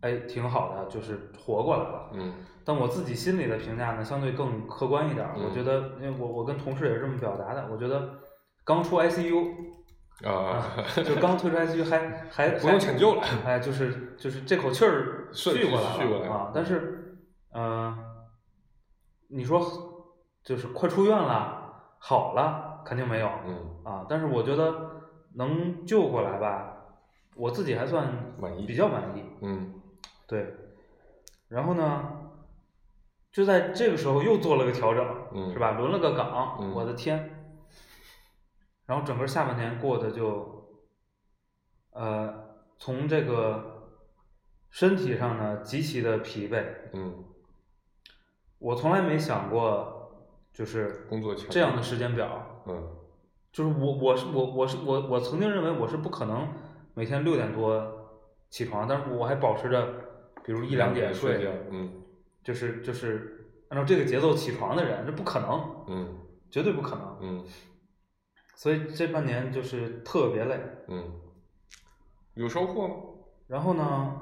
[0.00, 2.10] 哎，挺好的，就是活过来了。
[2.14, 2.32] 嗯
[2.64, 5.26] 但我自己心里的评价呢，相对更客观一点。
[5.36, 8.08] 嗯我觉得，因为我我跟同事也是这么表达的，我觉得
[8.64, 9.52] 刚出 ICU，
[10.24, 10.64] 啊，
[11.04, 16.50] 就刚退出 ICU 还还不用抢救了哎，就是就是这口气儿顺续过来续过来了啊。
[16.52, 17.18] 但是，
[17.52, 17.96] 呃，
[19.28, 19.60] 你说
[20.42, 24.06] 就是快出院了，好了，肯定没有嗯啊。
[24.08, 24.74] 但是我觉得
[25.34, 26.72] 能救过来吧，
[27.36, 28.08] 我自己还算
[28.40, 29.22] 满意比较满意。
[29.42, 29.74] 嗯
[30.26, 30.52] 对，
[31.48, 32.02] 然后呢，
[33.30, 35.70] 就在这个时候又做了个调整，嗯是吧？
[35.78, 37.37] 轮了个岗，嗯我的天！
[38.88, 40.80] 然后整个下半年过得就，
[41.90, 42.32] 呃，
[42.78, 43.90] 从这个
[44.70, 46.64] 身体上呢极其的疲惫。
[46.94, 47.22] 嗯，
[48.58, 52.96] 我从来没想过，就是工作这样的时间表，嗯
[53.52, 56.48] 就是我我是我我是我我曾经认为我是不可能
[56.94, 59.86] 每天六点多起床，但是我还保持着，
[60.42, 61.92] 比如一两点睡，嗯
[62.42, 66.18] 就是就是按照这个节奏起床的人，这不可能，嗯
[66.50, 67.18] 绝对不可能。
[67.20, 67.44] 嗯
[68.58, 70.60] 所以这半年就是特别累。
[70.88, 71.08] 嗯，
[72.34, 72.96] 有收获吗？
[73.46, 74.12] 然后呢，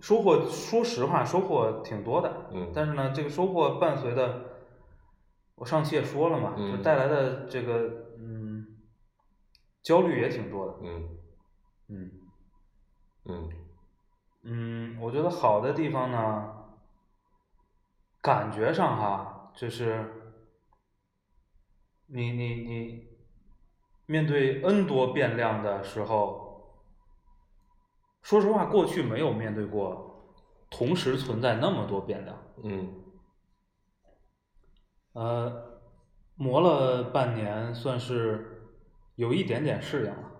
[0.00, 4.42] 收获说实话收获挺多的，嗯但是呢，这个收获伴随的，
[5.54, 7.88] 我上期也说了嘛，嗯就带来的这个
[8.18, 8.66] 嗯
[9.80, 10.74] 焦虑也挺多的。
[10.80, 11.08] 嗯
[11.86, 12.10] 嗯
[13.26, 13.48] 嗯
[14.42, 16.50] 嗯，我觉得好的地方呢，
[18.20, 20.04] 感觉上哈，就是
[22.06, 23.07] 你你你
[24.08, 26.82] 面对 N 多变量的时候，
[28.22, 30.34] 说实话，过去没有面对过
[30.70, 32.36] 同时存在那么多变量。
[32.64, 33.04] 嗯
[35.12, 35.82] 呃，
[36.36, 38.62] 磨了半年，算是
[39.16, 40.32] 有一点点适应了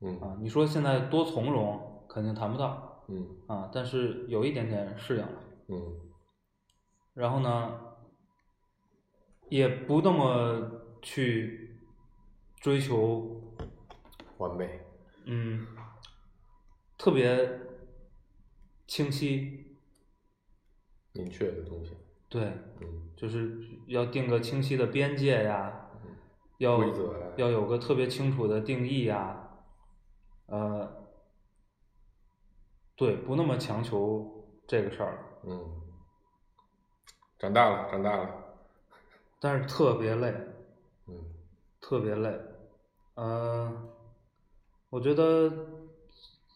[0.00, 0.36] 嗯啊。
[0.40, 5.40] 你说现在多从容，肯定谈不到嗯啊，但是有一点点适应了。
[5.68, 6.00] 嗯
[7.12, 7.80] 然后呢，
[9.50, 10.70] 也不那么
[11.02, 11.63] 去
[12.64, 13.42] 追求，
[14.38, 14.80] 完美。
[15.26, 15.66] 嗯，
[16.96, 17.60] 特别
[18.86, 19.76] 清晰，
[21.12, 21.94] 明确的东西。
[22.30, 22.42] 对，
[22.80, 23.10] 嗯。
[23.14, 25.90] 就是要定个清晰的边界呀，
[26.56, 27.26] 要规则呀。
[27.36, 29.46] 要有个特别清楚的定义呀，
[30.46, 31.04] 呃，
[32.96, 35.82] 对，不那么强求这个事儿，嗯，
[37.38, 38.42] 长大了，长大了。
[39.38, 40.34] 但是特别累，
[41.08, 41.22] 嗯。
[41.78, 42.40] 特别累，
[43.14, 43.72] 呃，
[44.90, 45.52] 我觉得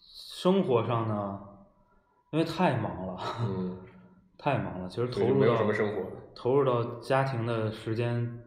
[0.00, 1.40] 生活上呢，
[2.30, 3.78] 因为太忙了，嗯，
[4.36, 8.42] 太忙了，其实投入到什么生活，投入到家庭的时间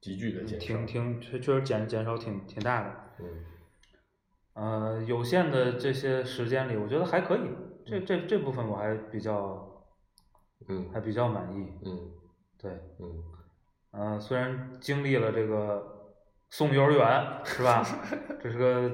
[0.00, 0.66] 急剧的减少。
[0.66, 3.44] 挺挺确确实减减少挺挺大的，嗯。
[4.54, 7.40] 呃，有限的这些时间里，我觉得还可以，
[7.84, 9.84] 这这这部分我还比较
[10.68, 10.88] 嗯。
[10.92, 12.10] 还比较满意，嗯。
[12.56, 13.22] 对，嗯。
[13.90, 15.93] 呃，虽然经历了这个
[16.50, 17.84] 送幼儿园是吧，
[18.42, 18.90] 这是个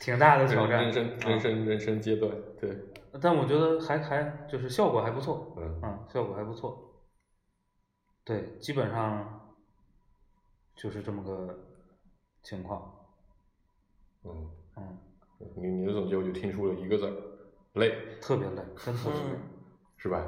[0.00, 2.70] 挺大的挑战，人生啊人生人生阶段，对，
[3.20, 6.82] 但我觉得还还就是效果还不错，嗯啊，效果还不错。
[8.24, 9.54] 对，基本上
[10.74, 11.56] 就是这么个
[12.42, 12.92] 情况。
[14.24, 14.98] 嗯，嗯，
[15.56, 17.12] 你你的总结我就听出了一个字儿，
[17.74, 19.26] 累，特别累，真特别累。
[19.32, 19.38] 嗯，
[19.96, 20.24] 是吧？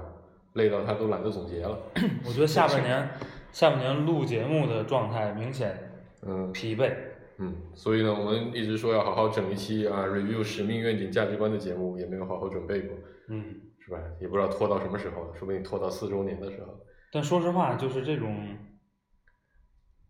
[0.55, 1.79] 累到他都懒得总结了。
[2.25, 3.09] 我觉得下半 年
[3.53, 5.88] 下半年录节目的状态明显
[6.23, 6.93] 嗯疲惫。
[7.41, 12.97] 嗯，所以呢，我们一直说要好好整一期啊，review 使命、愿景、价值观的节目，也没有好好准备过，
[13.29, 13.99] 嗯，是吧？
[14.21, 16.81] 也不知道拖到什么时候，说不定拖到四周年的时候。
[17.13, 18.57] 但说实话，就是这种，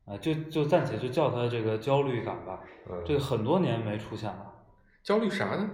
[0.06, 2.64] 啊，就就暂且就叫它这个焦虑感吧。
[2.90, 4.54] 嗯，这个很多年没出现了。
[5.02, 5.70] 焦虑啥呢？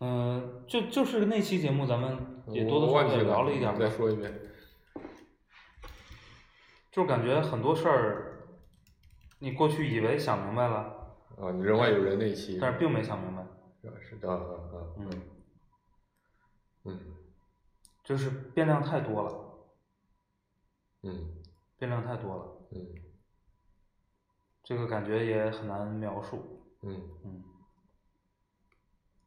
[0.00, 2.16] 嗯、就就是那期节目，咱们
[2.48, 3.88] 也多多少少聊了一点再。
[3.88, 4.32] 说一遍。
[6.98, 8.42] 就感觉很多事儿，
[9.38, 13.46] 你过去以为想明白了，啊，你人外有人那一期，但是并没想明白。
[14.00, 15.10] 是的，啊啊啊，嗯，
[16.86, 16.98] 嗯
[18.02, 19.32] 就是变量太多了，
[21.04, 21.36] 嗯。
[21.78, 22.88] 变量太多了，嗯。
[24.64, 26.64] 这个感觉也很难描述。
[26.82, 27.00] 嗯。
[27.22, 27.44] 嗯，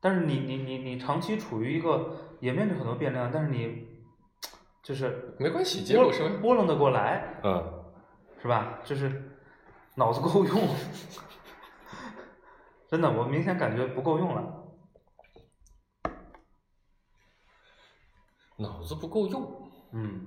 [0.02, 3.91] 但是你你你你长期处于一个也面对很多变量，但是你
[4.92, 7.82] 就是没关系，结拨果是拨弄得过来，嗯
[8.42, 8.80] 是吧？
[8.84, 9.32] 就是
[9.96, 10.68] 脑子够用，
[12.90, 14.54] 真的，我明显感觉不够用了。
[18.58, 20.26] 脑子不够用，嗯，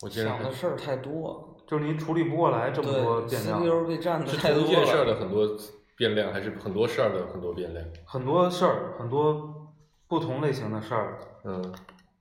[0.00, 5.18] 我竟然还想的事儿太多，就是你处理不过来这么多对变量，，CPU 被占的是太多同一件事儿的了。
[5.20, 5.48] 很多
[5.96, 7.84] 变量，还是很多事儿的很多变量？
[8.06, 9.72] 很多事儿，很多
[10.06, 11.74] 不同类型的事儿嗯，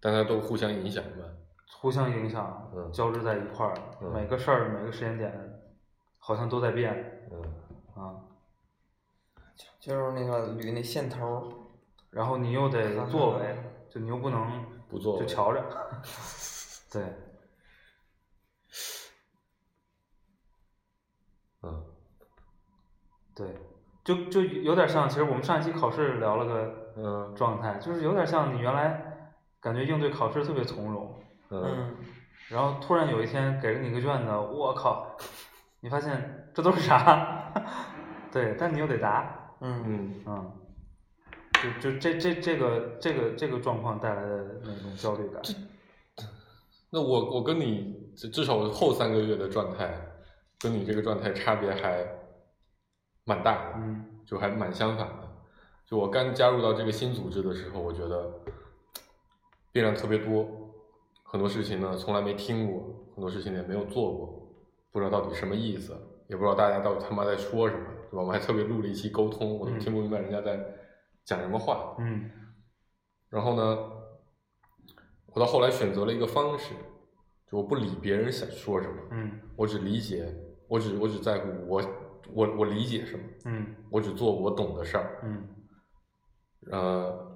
[0.03, 1.23] 但它都互相影响吧。
[1.79, 2.91] 互相影响，嗯。
[2.91, 4.11] 交织在一块儿，嗯。
[4.13, 5.31] 每个事儿每个时间点
[6.19, 7.41] 好像都在变嗯。
[7.95, 8.19] 啊，
[9.79, 11.43] 就是那个捋那线头儿，
[12.09, 13.55] 然后你又得作为，
[13.89, 15.63] 就你又不能不作为就瞧着，
[16.91, 17.03] 对，
[21.61, 21.83] 嗯。
[23.35, 23.47] 对，
[24.03, 27.33] 就就有点像，其实我们上一期考试聊了个嗯。
[27.35, 29.12] 状态，就是有点像你原来
[29.63, 31.15] 感觉应对考试特别从容，
[31.49, 31.95] 嗯嗯，
[32.49, 35.15] 然后突然有一天给了你个卷子，我靠，
[35.79, 37.53] 你发现这都是啥？
[38.29, 40.51] 对，但你又得答，嗯，嗯嗯，
[41.79, 45.41] 就就这这这个这个这个状况带来的那种焦虑感，
[46.89, 49.95] 那我我跟你至至少我后三个月的状态，
[50.59, 52.05] 跟你这个状态差别还
[53.23, 55.29] 蛮大的，嗯就还蛮相反的。
[55.85, 58.31] 就我刚加入到这个新组织的时候，我觉得
[59.73, 60.47] 变量特别多，
[61.23, 64.55] 很多事情呢从来没听过，很多事情也没有做过，
[64.91, 65.97] 不知道到底什么意思，
[66.29, 68.21] 也不知道大家到底他妈在说什么，对吧？
[68.21, 70.63] 我们还特别录了一期沟通，我都嗯听不明白人家在
[71.25, 71.95] 讲什么话。
[71.99, 72.29] 嗯
[73.29, 73.91] 然后呢，
[75.33, 76.75] 我到后来选择了一个方式，
[77.49, 80.31] 就我不理别人想说什么，嗯我只理解，
[80.67, 81.83] 我只我只在乎我
[82.31, 85.19] 我我理解什么，嗯我只做我懂的事儿。
[85.23, 85.47] 嗯
[86.71, 87.32] 呃，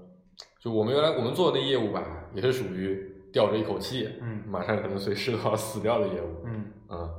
[0.68, 2.04] 就我们原来我们做的那业务吧，
[2.34, 6.66] 也是属于吊着一口气，嗯马上可能随时都要死掉的业务，嗯。
[6.88, 7.10] 啊、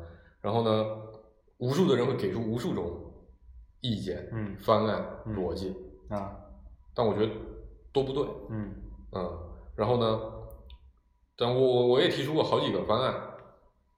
[0.42, 0.86] 然后呢，
[1.58, 3.12] 无数的人会给出无数种
[3.80, 5.74] 意见、嗯方案、嗯逻辑，
[6.10, 6.36] 啊。
[6.94, 7.32] 但我觉得
[7.92, 8.70] 都不对，嗯。
[9.12, 9.28] 啊，
[9.76, 10.20] 然后呢，
[11.36, 13.14] 但我我我也提出过好几个方案，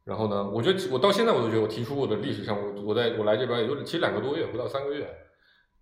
[0.05, 5.09] 然后呢，我觉得我到现在我都觉得我提出过的历史上，我我在我来这边也就其实两个多月，不到三个月，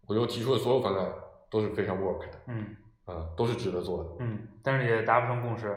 [0.06, 1.12] 我就提出的所有方案
[1.50, 2.76] 都是非常 work 的，嗯
[3.08, 4.10] 啊、都是值得做的。
[4.20, 5.74] 嗯，但是也达不成共识，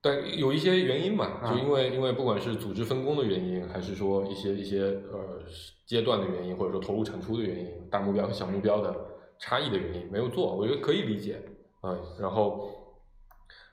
[0.00, 5.38] 但有一些原因嘛，嗯就因为因为不管是组织分工的原因，还是说一些一些呃
[5.86, 8.94] 阶段的原因，或者说投入产出的原因，大目标和小目标的
[9.38, 11.42] 差异的原因，没有做，我觉得可以理解
[11.82, 12.70] 啊、然后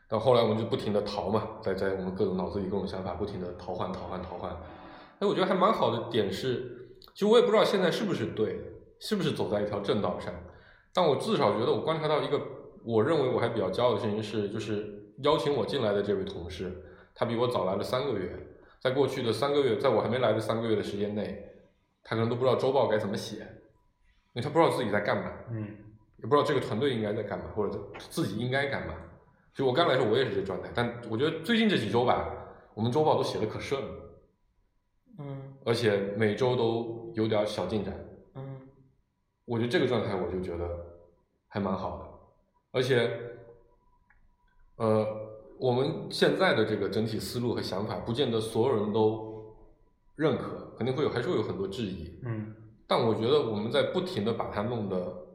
[0.09, 4.51] 到后来我们就不停的逃嘛，在在我们各种脑子里各种想法不停的逃换逃换逃换。
[5.19, 8.63] 哎，我觉得还蛮好的点是，其实我也不知道现在是不是对的，
[8.99, 10.33] 是不是走在一条正道上，
[10.93, 12.39] 但我至少觉得我观察到一个
[12.83, 16.71] 我认为我还比较骄傲的事情是，就是邀请我进来的这位同事，
[17.13, 18.31] 他比我早来了三个月，
[18.79, 21.49] 在过去的三个月，在我还没来的三个月的时间内，
[22.03, 25.67] 他可能都不知道周报该怎么写，因为他不知道自己在干嘛，嗯
[26.17, 28.95] 也不知道这个团队应该在干嘛，或者自己应该干嘛。
[29.53, 32.31] 就我刚来的时候，我也是这状态，但我觉得最近这几周吧，
[32.73, 33.89] 我们周报都写的可顺了，
[35.19, 37.93] 嗯而且每周都有点小进展。
[38.35, 38.61] 嗯
[39.45, 40.67] 我觉得这个状态我就觉得
[41.47, 42.05] 还蛮好的，
[42.71, 43.09] 而且，
[44.75, 45.05] 呃，
[45.59, 49.55] 我们现在的这个整体思路和想法，不见得所有人都
[50.15, 52.19] 认可，肯定会有，还是会有很多质疑。
[52.23, 52.53] 嗯
[52.89, 55.27] 但我觉得我们在不停的把它弄得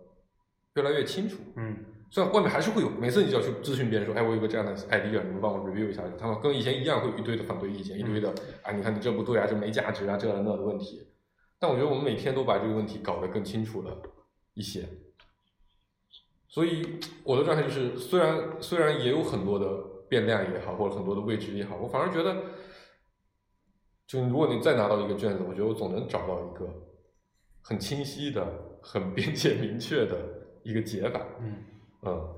[0.74, 1.36] 越来越清楚。
[1.56, 1.76] 嗯
[2.10, 6.02] 虽然外面还是会有，每次你就要去咨询别人说，哎，我有个这样的 idea，你们帮我 review 一下。
[6.18, 8.28] 他们跟以前一样，会有一堆的反对意见，一堆的，
[8.62, 11.08] 啊，你看你这不对啊，这没价值啊，这那的问题。
[11.58, 14.02] 但我觉得我们每天都把这个问题搞得更清楚了
[14.52, 14.86] 一些。
[16.52, 19.66] 所以我的状态就是，虽然虽然也有很多的
[20.06, 22.36] 变量也好，或者很多的未知也好，我反而觉得，
[24.06, 26.68] 就如果你再拿到一个卷子，我觉得我总能找到一个
[27.62, 28.46] 很清晰的、
[28.82, 30.14] 很边界明确的
[30.62, 31.26] 一个解法。
[31.40, 31.56] 嗯
[32.02, 32.34] 嗯，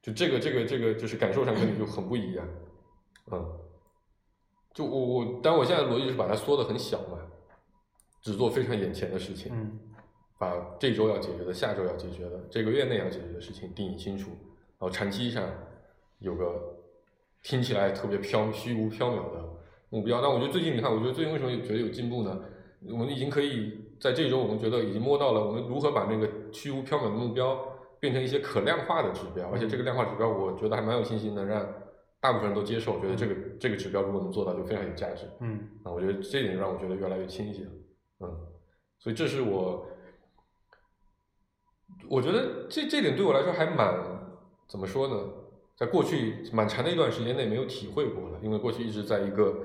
[0.00, 2.48] 就这个这个这个，就是感受上跟你就很不一样。
[3.30, 3.60] 嗯，
[4.72, 7.18] 就我我，但我现在的逻辑是把它缩的很小嘛，
[8.22, 9.78] 只做非常眼前的事情，嗯
[10.38, 14.30] 把这周要解决的、下周要解决的、这个月内要解决的事情定义清楚，
[14.78, 15.48] 然后长期上
[16.18, 16.76] 有个
[17.42, 19.44] 听起来特别飘虚无缥缈的
[19.90, 20.20] 目标。
[20.20, 22.40] 但我觉得最近你看，我觉得最近为什么觉得有进步呢？
[22.90, 27.58] 我们已经可以在这周，我们觉得已经摸到了我们如何把那个虚无缥缈的目标
[27.98, 31.66] 变成一些可量化的指标，而且这个量化指标，我觉得还蛮有信心的让
[32.20, 35.26] 大部分人都接受，觉得这个这个指标如果能做到，就非常有价值。
[35.40, 37.70] 嗯啊，我觉得这点让我觉得越来越清晰了，
[38.20, 38.36] 嗯，
[38.98, 39.86] 所以这是我，
[42.08, 43.94] 我觉得这这点对我来说还蛮
[44.68, 45.14] 怎么说呢，
[45.76, 49.64] 在过去蛮长的一段时间内没有体会过了，因为过去一直在一个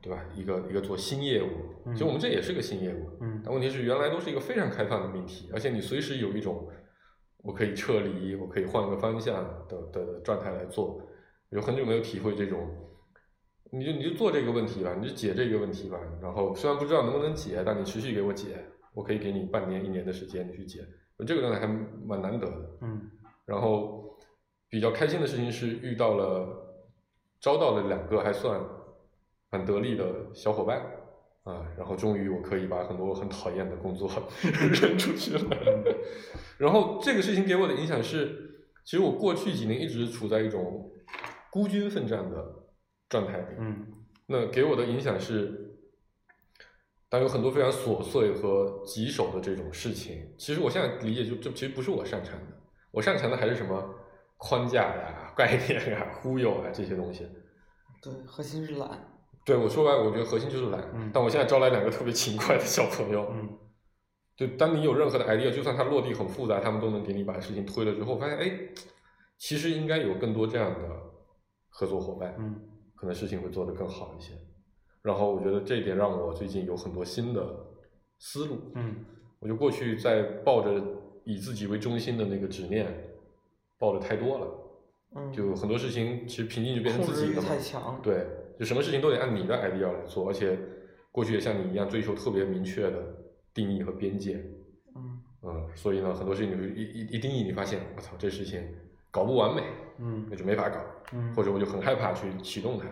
[0.00, 6.66] 对吧，一个一个做新业务，其实我们这也是个新业务，嗯但问题是原来都是一个非常开放的命题，而且你随时有一种
[7.42, 11.00] 我可以撤离，我可以换个方向的的状态来做，
[11.50, 12.68] 有很久没有体会这种。
[13.72, 15.96] 你就你就做这个问题吧，你就解这个问题吧。
[16.20, 18.64] 然后虽然不知道能不能解，但你持续给我解，
[18.94, 20.80] 我可以给你半年、一年的时间你去解。
[21.24, 22.70] 这个状态还蛮难得的。
[22.82, 23.10] 嗯
[23.46, 24.16] 然后
[24.68, 26.46] 比较开心的事情是遇到了，
[27.40, 28.60] 招到了两个还算
[29.50, 30.80] 很得力的小伙伴
[31.42, 34.08] 啊，然后终于我可以把很多很讨厌的工作
[34.80, 35.56] 扔出去了。
[36.58, 40.92] 然后这个事情给我的影响是，其实我过去几年一直处在一种
[41.50, 42.54] 孤军奋战的
[43.08, 43.56] 状态里。
[43.58, 43.86] 嗯
[44.26, 45.69] 那给我的影响是，
[47.10, 52.56] 当有很多非常琐碎和棘手的这种事情，其实我现在理解就这其实不是我擅长的，
[52.92, 53.94] 我擅长的还是什么
[54.36, 57.28] 框架呀、概念呀、忽悠啊这些东西。
[58.00, 58.88] 对，核心是懒。
[59.44, 60.80] 对我说白，了，我觉得核心就是懒。
[60.94, 63.58] 嗯但我现在招来两个特别勤快的小朋友，嗯
[64.36, 68.52] 就当你有任何的 idea，就算它落地很复杂，他们都能给你把事情推了之后，发现哎，
[69.36, 70.88] 其实应该有更多这样的
[71.68, 72.36] 合作伙伴。
[72.38, 74.34] 嗯可能事情会做得更好一些。
[75.02, 77.66] 然后我觉得这一点让我最近有很多新的
[78.18, 78.58] 思路。
[78.74, 78.96] 嗯
[79.40, 80.82] 我就过去在抱着
[81.24, 82.86] 以自己为中心的那个执念，
[83.78, 84.46] 抱的太多了，
[85.16, 87.48] 嗯，就很多事情其实瓶颈就变成自己的嘛。
[87.48, 87.98] 太强。
[88.02, 88.26] 对，
[88.58, 90.58] 就什么事情都得按你的 idea 来做，而且
[91.10, 93.02] 过去也像你一样追求特别明确的
[93.54, 94.44] 定义和边界。
[94.94, 98.62] 嗯嗯，所以呢，很多事情你会一一一定义，你发现我操，这事情
[99.10, 99.62] 搞不完美，
[100.00, 100.78] 嗯那就没法搞。
[101.14, 102.84] 嗯，或者我就很害怕去启动它。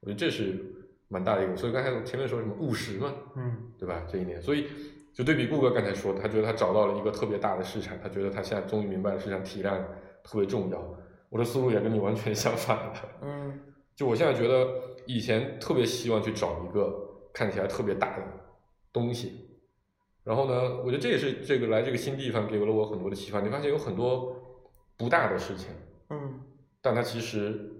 [0.00, 0.73] 我觉得这是
[1.14, 4.02] 蛮大的一个，所以刚才我前面说什么务实嘛，嗯对吧？
[4.10, 4.66] 这一年，所以
[5.12, 9.78] 就对比顾哥刚才说，他觉得他找到了一个特别大的市场，他觉得他现在终于明白了市场体量
[10.24, 10.82] 特别重要。
[11.30, 12.92] 我的思路也跟你完全相反了，
[13.22, 13.60] 嗯
[13.94, 14.66] 就我现在觉得
[15.06, 16.92] 以前特别希望去找一个
[17.32, 18.24] 看起来特别大的
[18.92, 19.48] 东西，
[20.24, 23.40] 然后呢，我觉得这也是这个来这个新地方给了我很多的启发。
[23.40, 24.36] 你发现有很多
[24.96, 25.68] 不大的事情，
[26.10, 26.40] 嗯
[26.82, 27.73] 但它其实，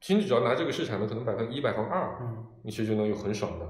[0.00, 3.66] 其实你只要拿这个市场的可能百分之一、百分之二，嗯你其实就能有很爽的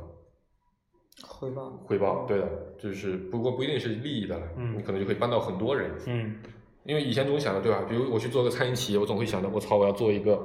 [1.27, 1.71] 回报。
[1.87, 2.27] 回报。
[2.27, 2.49] 对的，
[2.79, 5.91] 就是不过不一定是利益的了，嗯你可能就可以帮到很多人。
[6.07, 6.37] 嗯
[6.85, 7.83] 因为以前总想的对吧？
[7.89, 10.45] 比如我去做个餐饮企业，我总会想着我操，我要做一个，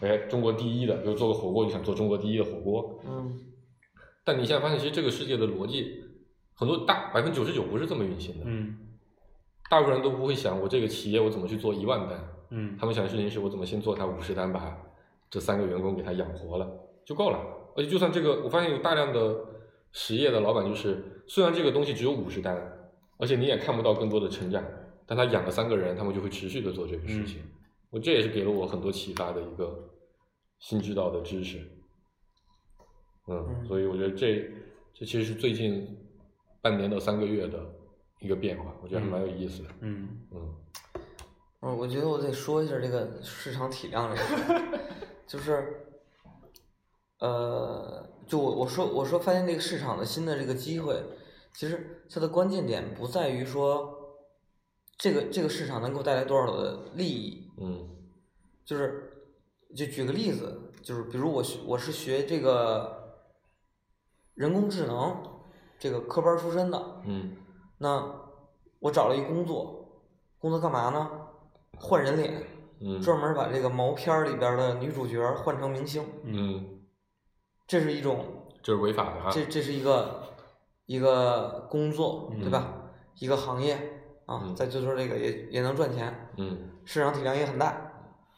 [0.00, 3.00] 哎，中国第一的，比如做个火锅，就想做中国第一的火锅。
[3.06, 3.38] 嗯
[4.24, 6.02] 但你现在发现，其实这个世界的逻辑，
[6.54, 8.44] 很多大百分之九十九不是这么运行的。
[8.46, 8.78] 嗯
[9.70, 14.76] 大部分人都不会想我这个企业我怎么去做一万单，嗯他们想的事情是我怎么先做它五十单，把
[15.30, 16.68] 这三个员工给他养活了
[17.04, 17.38] 就够了。
[17.76, 19.36] 而且就算这个，我发现有大量的
[19.92, 22.56] 实业的老板，就是虽然这个东西只有五十单，
[23.18, 24.62] 而且你也看不到更多的成长，
[25.06, 27.42] 但他养了三个人，他们就会持续的做这个事情。
[27.90, 29.88] 我这也是给了我很多启发的一个
[30.60, 31.58] 新知道的知识。
[33.26, 34.50] 嗯，嗯所以我觉得这
[34.92, 35.96] 这其实是最近
[36.62, 37.58] 半年到三个月的
[38.20, 39.68] 一个变化，我觉得还蛮有意思的。
[39.80, 40.54] 嗯嗯
[41.62, 44.62] 嗯，我觉得我得说一下这个市场体量这个
[45.26, 45.86] 就是，
[47.18, 51.02] 呃，就我我说我说发现这个市场的新的这个机会，
[51.54, 54.18] 其实它的关键点不在于说，
[54.98, 57.88] 这个这个市场能给我带来多少的利益，嗯
[58.64, 59.12] 就是
[59.74, 63.22] 就举个例子，就是比如我学我是学这个
[64.34, 65.22] 人工智能
[65.78, 67.36] 这个科班出身的，嗯
[67.78, 68.20] 那
[68.80, 70.02] 我找了一工作，
[70.38, 71.10] 工作干嘛呢？
[71.78, 72.46] 换人脸，
[72.80, 76.80] 嗯专门把这个毛片儿里边儿的女主角换成明星，嗯，
[77.66, 78.24] 这是一种，
[78.62, 79.30] 这是违法的啊。
[79.30, 80.22] 这这是一个
[80.86, 82.74] 一个工作，对吧？
[83.20, 83.74] 一个行业
[84.26, 87.92] 啊，嗯再就说这个也也能赚钱，嗯市场体量也很大，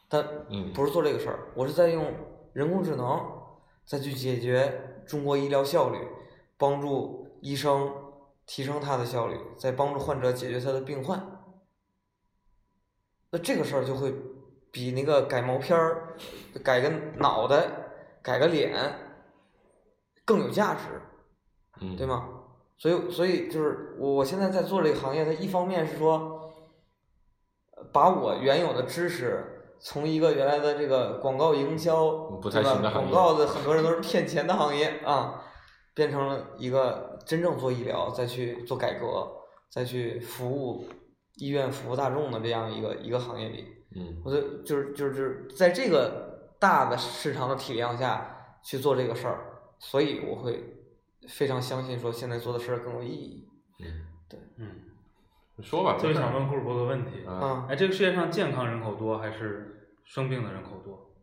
[0.09, 2.05] 但嗯不是做这个事儿，我是在用
[2.53, 3.21] 人工智能
[3.85, 5.99] 再去解决中国医疗效率，
[6.59, 7.91] 帮助医生
[8.47, 11.36] 提升他的效率，再帮助患者解决他的病患。
[13.31, 14.15] 那这个事儿就会
[14.71, 16.17] 比那个改毛片儿、
[16.63, 17.67] 改个脑袋、
[18.23, 18.73] 改个脸
[20.25, 20.81] 更有价值。
[21.81, 22.07] 嗯，对？
[22.07, 22.29] 吗？
[22.79, 26.53] 所以，所以就是我我现在在做这个行业，它一方面是说，
[27.77, 32.11] 呃把我原有的知识从一个原来的这个广告营销，
[32.41, 35.43] 不太对吧广告的很多人都是骗钱的行业啊，
[35.95, 39.27] 变成了一个真正做医疗，再去做改革，
[39.71, 40.87] 再去服务
[41.37, 43.73] 医院、服务大众的这样一个一个行业里。
[43.95, 49.39] 嗯我就就是就是就是在这个大的市场的体量下去做这个事儿，
[49.79, 50.63] 所以我会
[51.29, 53.49] 非常相信说现在做的事儿更有意义。
[53.81, 61.15] 嗯，对嗯，说吧，就是想问顾主播个问题，啊，啊，哎，这个世界上健康人口多还是生病的人口多？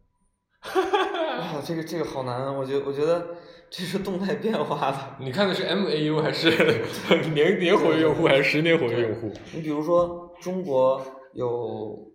[0.63, 2.51] 哇，这个这个好难啊！
[2.51, 3.35] 我觉我觉得
[3.75, 4.97] 这是动态变化的。
[5.19, 6.51] 你看的是 MAU 还是
[7.33, 9.33] 年年活跃用户还是十年活跃用户？
[9.51, 11.03] 你比如说中国
[11.33, 12.11] 有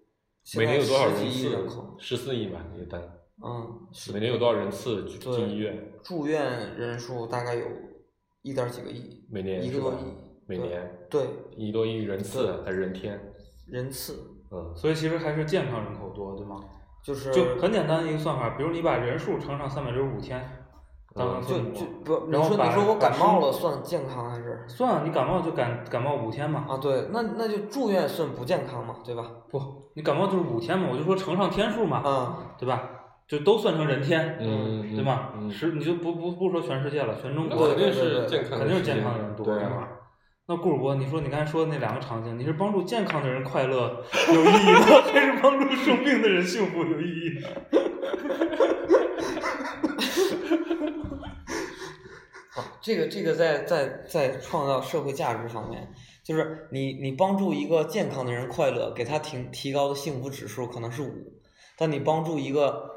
[0.56, 1.96] 每年有多少十人几亿人次口？？
[1.98, 3.02] 十四亿吧，一个单。
[3.44, 5.76] 嗯，每年有多少人次进对进医院？
[6.04, 7.66] 住院人数大概有
[8.42, 10.14] 一点几个亿，每年一个多亿，
[10.46, 11.22] 每年对
[11.56, 13.20] 一多亿人次还是人天？
[13.66, 14.14] 人次
[14.52, 16.61] 嗯，所以其实还是健康人口多，对吗？
[17.04, 20.57] 就是就很简单的一个算法，比如你把人数乘上三百六十五天，
[21.18, 24.64] 当嗯就就不，你说你说我感冒了算健康还是？
[24.68, 26.64] 算了，你感冒就感感冒五天嘛。
[26.68, 29.24] 啊，对，那那就住院算不健康嘛，对吧？
[29.50, 29.60] 不，
[29.94, 32.82] 你感冒就是五天嘛，我就说乘上天数嘛，啊，对吧？
[33.26, 35.32] 就都算成人天，嗯，对吧？
[35.36, 39.88] 嗯，是你就不不不说全世界了，全中国那肯定是健康肯定是，健康的人多，对对吧啊。？
[40.50, 44.02] 那顾主播，你说你刚才说的那两个场景，你是帮助健康的人快乐
[44.32, 47.48] 有意义呢， 还是帮助生病的人幸福有意义 呢？
[52.89, 55.86] 这个这个在在在创造社会价值方面，
[56.24, 61.12] 就是你你帮助一个健康的人快乐，给他提提高的幸福指数可能是五，
[61.76, 62.91] 但你帮助一个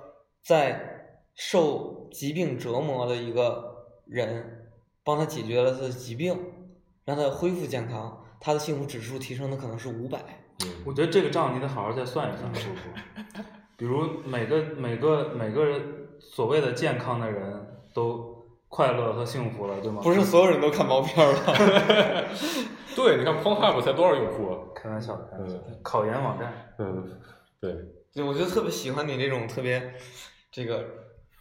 [0.46, 4.70] 在受疾病折磨的一个人，
[5.04, 6.40] 帮他解决了他的疾病，
[7.04, 10.24] 让他恢复健康，他的幸福指数提升的可能是五百。
[10.86, 13.44] 我觉得这个账你得好好再算一算，顾主播。
[13.76, 15.82] 比如每个每个每个人
[16.22, 18.31] 所谓的健康的人都
[18.72, 20.00] 快乐和幸福了，对吗？
[20.02, 21.54] 不是所有人都看毛片儿吧？
[22.96, 24.58] 对，你看 Pornhub 才多少用户啊？
[24.74, 25.80] 开玩笑，开玩笑嗯。
[25.84, 27.20] 考研网站，嗯，
[27.60, 27.76] 对，
[28.14, 29.94] 对，我就特别喜欢你这种特别
[30.50, 30.86] 这个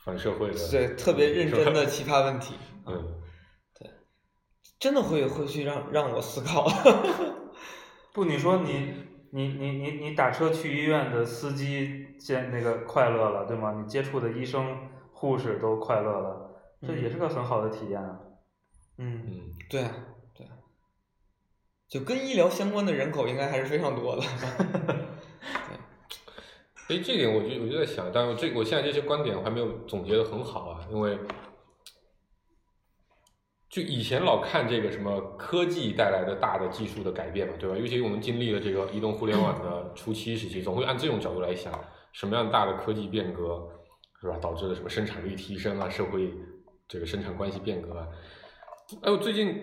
[0.05, 2.57] 反社会的，对特别认真的奇葩问题。
[2.87, 3.14] 嗯，
[3.78, 3.89] 对
[4.81, 6.66] 真的会会去让让我思考。
[8.12, 8.93] 不，你说你
[9.31, 13.72] 你你你你打车去医院的司机见那个快乐了，对吗？
[13.81, 14.76] 你接触的医生
[15.12, 16.50] 护士都快乐了，
[16.87, 18.20] 这也是个很好的体验啊。
[18.99, 19.95] 嗯，嗯，对啊，
[20.35, 20.53] 对啊，
[21.89, 24.22] 就跟医疗相关的人口应该还是非常多的。
[26.89, 31.16] 哎，这点我就我就在想，但是这我现在这些观点我还没有总结的很好啊，因为
[33.68, 37.76] 就以前老看这个什么科技带来的大的技术的改变嘛，对吧？
[37.76, 41.72] 尤其我们经历了这个移动互联网的初期时期，总会按这种角度来想，
[42.12, 43.68] 什么样大的科技变革
[44.20, 46.35] 是吧，导致了什么生产力提升啊，社会
[46.91, 48.09] 这个生产关系变革啊。
[49.03, 49.57] 哎，我最近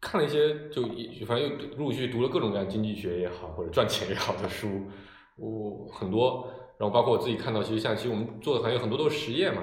[0.00, 0.82] 看了一些，就
[1.26, 4.86] 反正又陆续读了各种各样经济学也好，或者赚钱也好的书，
[5.36, 9.62] 我很多，然后包括我自己看到，其实像其实我们做的行业很多都是实验嘛。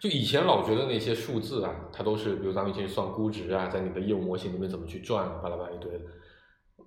[0.00, 6.04] 就以前老觉得那些数字啊，它都是，比如咱们以前算估值啊，在你的业务模型里面怎么去赚啊，巴拉巴拉一堆的。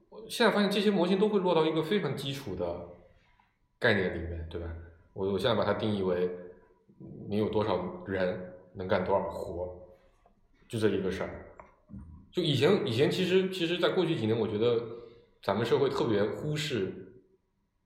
[0.10, 2.88] 我现在发现这些模型都会落到一个非常基础的
[3.78, 4.68] 概念里面，对吧？
[5.12, 6.30] 我我现在把它定义为
[7.30, 9.70] 你有多少人能干多少活，
[10.68, 11.30] 就这一个事儿。
[12.32, 14.82] 就以前以前其实其实，在过去几年，我觉得
[15.44, 16.94] 咱们社会特别忽视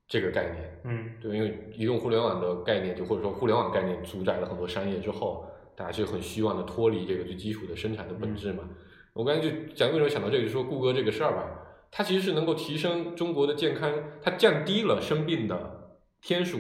[0.08, 8.70] 这个概念，嗯对，因为移动互联网的概念，就或者说互联网概念主宰了很多商业之后，大家就很希望的脱离这个最基础的生产的本质嘛。
[9.14, 11.50] 我刚才就讲为什么想到这个，就说谷歌这个事儿吧，
[11.90, 13.92] 它其实是能够提升中国的健康，
[14.22, 16.60] 它降低了生病的天数，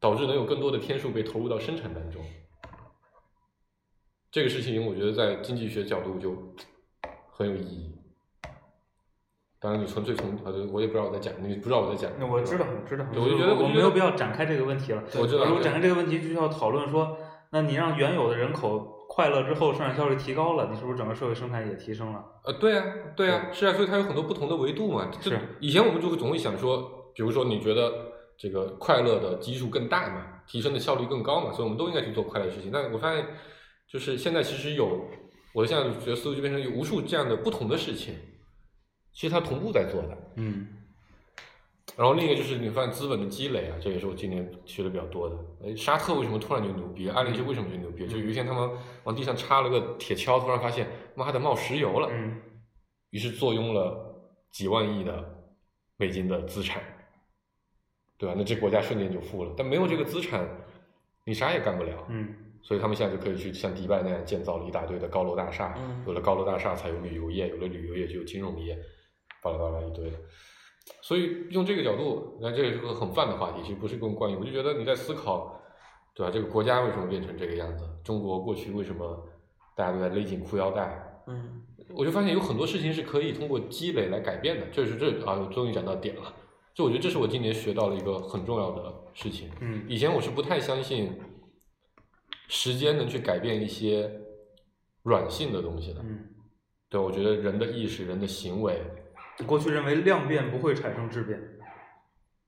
[0.00, 2.20] 导致能有更多的天数被投入到生产当中。
[4.32, 6.54] 这个事情，我觉得在经济学角度就
[7.30, 7.94] 很有意义。
[9.58, 12.10] 当然，你纯粹从呃，我也不知道我在讲，你不知道我在讲。
[12.18, 15.02] 那我知道，我知道，我就觉得我觉得我没有必要展开这个问题了。
[15.18, 17.18] 我知道如果展开这个问题，就需要讨论说，
[17.50, 22.24] 那你让原有的人口快乐之后，生产效率提高了，你是不是整个社会生产也提升了？
[22.44, 22.84] 呃，对啊，
[23.14, 25.10] 对啊，是啊，所以它有很多不同的维度嘛。
[25.20, 28.09] 这是以前我们就会总会想说，比如说你觉得
[28.40, 32.70] 这个快乐的基数更大嘛，提升的效率更高嘛，所以我们都应该去做快乐的事情。
[32.72, 33.26] 但我发现，
[33.86, 35.06] 就是现在其实有，
[35.52, 38.14] 我现在觉得思路就变成有无数这样的不同的事情，
[39.12, 40.16] 其实它同步在做的。
[40.36, 40.68] 嗯
[41.96, 45.36] 然后另一个就是你发现资本的积累啊，这也是我今年学的比较多的。
[45.62, 47.10] 哎，沙特为什么突然就牛逼？
[47.10, 48.06] 阿联酋为什么就牛逼？
[48.06, 48.70] 就有一天他们
[49.04, 52.08] 往地上插了个铁锹，突然发现妈的冒石油了。
[52.10, 52.40] 嗯
[53.10, 55.52] 于是坐拥了几万亿的
[55.96, 56.80] 美金的资产，
[58.20, 58.34] 对吧？
[58.36, 59.54] 那这国家瞬间就富了。
[59.56, 60.46] 但没有这个资产，
[61.24, 62.06] 你啥也干不了。
[62.10, 62.28] 嗯
[62.62, 68.78] 所以他们现在就可以去像迪拜那样建造了一大堆的高楼大厦，嗯有了高楼大厦才有旅游业，有了旅游业就有金融业，
[69.42, 70.18] 巴拉巴拉一堆的。
[71.00, 75.58] 所以用这个角度，那这个是个很泛的话题，其实不是更关于，我就觉得你在思考，
[76.14, 76.30] 对吧？
[76.30, 77.88] 这个国家为什么变成这个样子？
[78.04, 79.26] 中国过去为什么
[79.74, 81.22] 大家都在勒紧裤腰带？
[81.28, 81.62] 嗯
[81.94, 86.22] 我就发现有很多事情是可以通过积累来改变的，这是这啊，终于讲到点了。
[86.74, 89.50] 就我觉得这是我今年学到了一个很重要的事情。
[89.60, 91.12] 嗯以前我是不太相信
[92.48, 94.10] 时间能去改变一些
[95.02, 96.00] 软性的东西的。
[96.02, 96.26] 嗯，
[96.88, 98.82] 对，我觉得人的意识、人的行为，
[99.46, 101.38] 过去认为量变不会产生质变。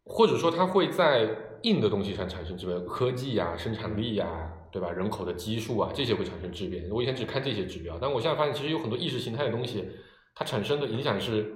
[0.05, 1.29] 或者说它会在
[1.63, 4.91] 硬的东西上产生质变，科技呀、生产力呀、对吧？
[4.91, 6.91] 人口的基数啊，这些会产生质变。
[6.91, 9.89] 我以前只看这些指标，但我现在发现，其实有很多意识形态的东西，
[10.35, 11.55] 它产生的影响是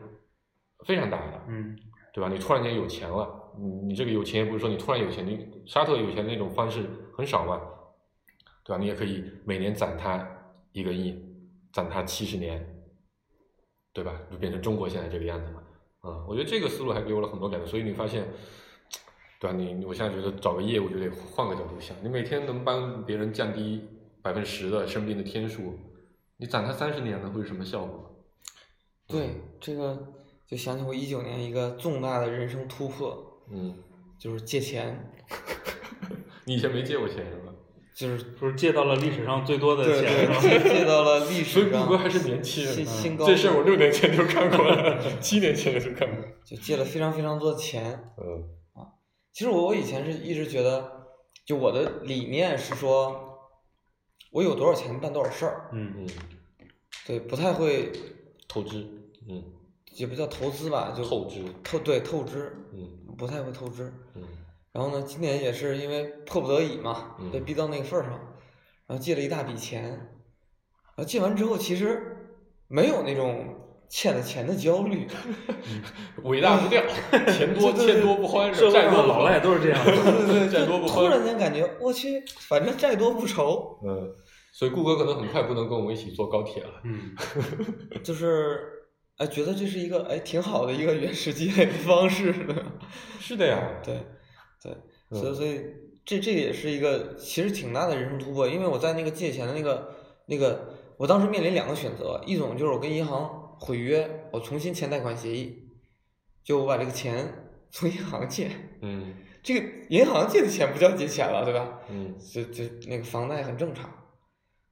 [0.86, 1.42] 非常大的。
[1.48, 1.76] 嗯
[2.16, 2.30] 对吧？
[2.32, 6.82] 你突然间有钱了，你你这个有钱也不是说你突然有钱，你沙特有钱那种方式
[7.14, 7.60] 很少嘛，
[8.64, 8.78] 对吧？
[8.80, 10.26] 你也可以每年攒他
[10.72, 11.14] 一个亿，
[11.74, 12.66] 攒他七十年，
[13.92, 14.18] 对吧？
[14.30, 15.62] 就变成中国现在这个样子嘛。
[16.00, 18.26] 啊、我觉得这个思路还给我了很多感觉，所以你发现，
[19.38, 19.54] 对吧？
[19.54, 23.86] 你我现在觉得找个业务就得换个角度想，你每天能帮别人降低
[24.22, 25.78] 百分之十的生病的天数，
[26.38, 28.24] 你攒他三十年了会是什么效果？
[29.06, 30.15] 对，这个
[30.46, 33.74] 就想起我一九年一个重大的人生突破，嗯，
[34.18, 35.12] 就是借钱，
[36.44, 37.52] 你以前没借过钱是吧？
[37.94, 40.30] 就是不是借到了历史上最多的钱？
[40.40, 46.22] 借借到了历所以史上，谷歌还是年轻人新嗯新高这事儿我六年前就看过了，七年前就看过。
[46.44, 48.12] 就借了非常非常多的钱。
[48.18, 48.44] 嗯
[48.74, 48.92] 啊
[49.32, 51.08] 其实我我以前是一直觉得，
[51.46, 53.38] 就我的理念是说，
[54.30, 56.08] 我有多少钱办多少事儿，嗯嗯，
[57.06, 57.90] 对，不太会，
[58.46, 58.86] 投资，
[59.28, 59.42] 嗯，
[59.96, 63.92] 也不叫投资吧，就透支，透对透支，嗯不太会透支。
[64.14, 64.22] 嗯
[64.72, 68.12] 然后呢，今年也是因为迫不得已嘛，嗯被逼到那个份儿上，
[68.86, 72.14] 然后借了一大笔钱，然后借完之后其实
[72.68, 73.56] 没有那种
[73.88, 75.06] 欠了钱的焦虑，
[76.24, 76.82] 尾大不掉，
[77.32, 79.92] 钱多对对对欠多不欢，债多老赖都是这样 的。
[80.26, 81.24] 对对债多不突然。
[81.24, 84.12] 间感觉我去，反正债多不愁，嗯，
[84.52, 86.82] 所以顾哥可能很快不能跟我们一起坐高铁了。
[86.84, 87.14] 嗯
[88.04, 88.75] 就是
[89.18, 92.64] 哎觉得这是一个哎挺好的一个原始积累的方式的，
[93.18, 93.94] 是的呀，对
[94.62, 94.76] 对，
[95.10, 95.62] 嗯所以所以
[96.04, 99.94] 这这也是一个其实挺大的人生突破，因为我在那个借钱的那个
[100.26, 105.70] 那个，我当时面临两个选择，一种就是我跟银行毁约，我重新签贷款协议，
[106.44, 107.26] 就我把这个钱
[107.72, 108.50] 从银行借，
[108.82, 111.80] 嗯这个银行借的钱不叫借钱了，对吧？
[111.88, 113.90] 嗯就就那个房贷很正常，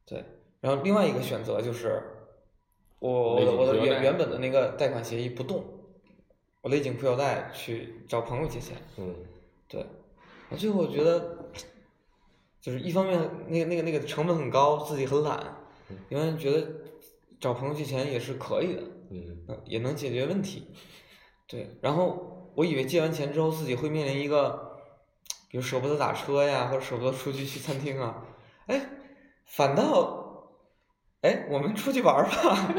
[0.05, 0.23] 对。
[0.61, 2.03] 然后另外一个选择就是，
[3.11, 5.63] 我我的我的原原本的那个贷款协议不动，
[6.63, 9.15] 我勒紧裤腰带去找朋友借钱，嗯
[9.69, 9.85] 对。
[10.49, 11.51] 我最后我觉得，
[12.63, 15.37] 就是一方面那个那个那个成本很高，自己很懒
[15.91, 16.67] 嗯，另外觉得
[17.39, 20.69] 找朋友借钱也是可以的，嗯呃也能解决问题。
[21.47, 24.79] 对，然后我以为借完钱之后自己会面临一个，
[25.51, 28.27] 比如舍不得打车呀，或者舍不得出去去餐厅啊，
[28.67, 28.89] 哎，
[29.45, 30.24] 反倒，
[31.25, 32.75] 哎，我们出去玩儿吧，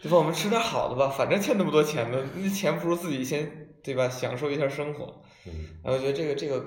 [0.00, 0.16] 对吧？
[0.16, 5.22] 我们吃点好的吧，反正欠那么多钱呢，那钱不如自己先对吧，享受一下生活。
[5.46, 5.52] 嗯
[5.82, 6.64] 然后我觉得这个这个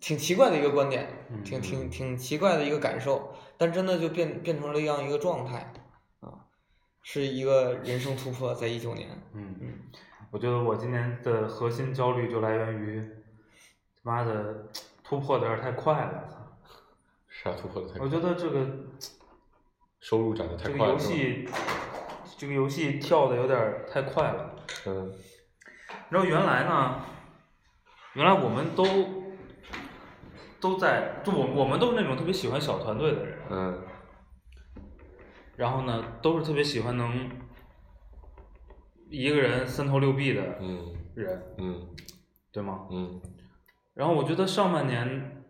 [0.00, 5.74] 挺奇怪的一个观点，嗯挺挺挺奇怪的一个感受，但真的就变变成了这样一个状态，
[6.20, 6.48] 啊，
[7.02, 9.10] 是一个人生突破，在一九年。
[9.34, 9.74] 嗯嗯，
[10.30, 13.06] 我觉得我今年的核心焦虑就来源于，
[14.02, 14.68] 他妈的
[15.04, 16.24] 突破的有点太快了。
[16.28, 16.36] 操
[17.28, 18.66] 啥突破的太快我觉得这个
[20.08, 21.48] 收入涨得太这个快了，这个游戏，
[22.38, 24.54] 这个游戏跳的有点儿太快了。
[24.86, 25.12] 嗯。
[26.10, 27.00] 然后原来呢，
[28.14, 28.84] 原来我们都
[30.60, 33.82] 都在，就我我们都是那种特别喜欢小团队的人，嗯。
[35.56, 37.28] 然后呢，都是特别喜欢能
[39.10, 41.84] 一个人三头六臂的嗯人，嗯。
[42.52, 42.86] 对吗？
[42.92, 43.20] 嗯。
[43.94, 45.44] 然后我觉得上半年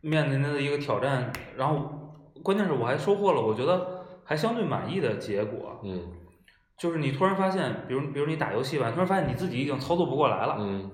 [0.00, 1.99] 面临的一个挑战，然后
[2.42, 6.02] 关键是我还收获了我觉得还相对满意的结果，嗯
[6.76, 10.90] 就是你突然发现，比如比如你打游戏吧，突然发现你自己已经操作不过来了，嗯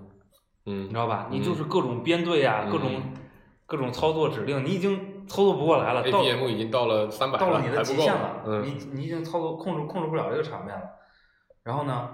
[0.66, 1.28] 嗯你知道吧？
[1.30, 2.90] 嗯你就是各种编队啊、嗯各种
[3.66, 10.82] 各种操作指令，你已经操作不过来了，到，APM 已经到了三百到了你的极限了，嗯你你已经操作控制控制不了这个场面了。
[11.62, 12.11] 然后呢，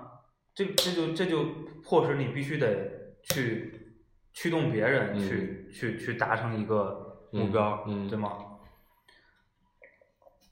[0.54, 1.44] 这这就这就
[1.82, 2.90] 迫使你必须得
[3.22, 3.94] 去
[4.34, 8.32] 驱动别人嗯去、去去达成一个目标，对吗？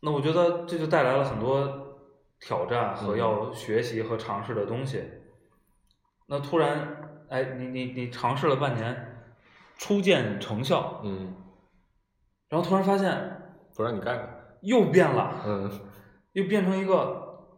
[0.01, 1.97] 那我觉得这就带来了很多
[2.41, 5.05] 挑战和嗯要学习和尝试的东西。
[6.27, 9.23] 那突然，哎，你你你尝试了半年，
[9.77, 11.35] 初见成效，嗯，
[12.49, 13.43] 然后突然发现
[13.75, 14.29] 不让你干了，
[14.63, 15.71] 又变了，嗯
[16.33, 17.49] 又变成一个，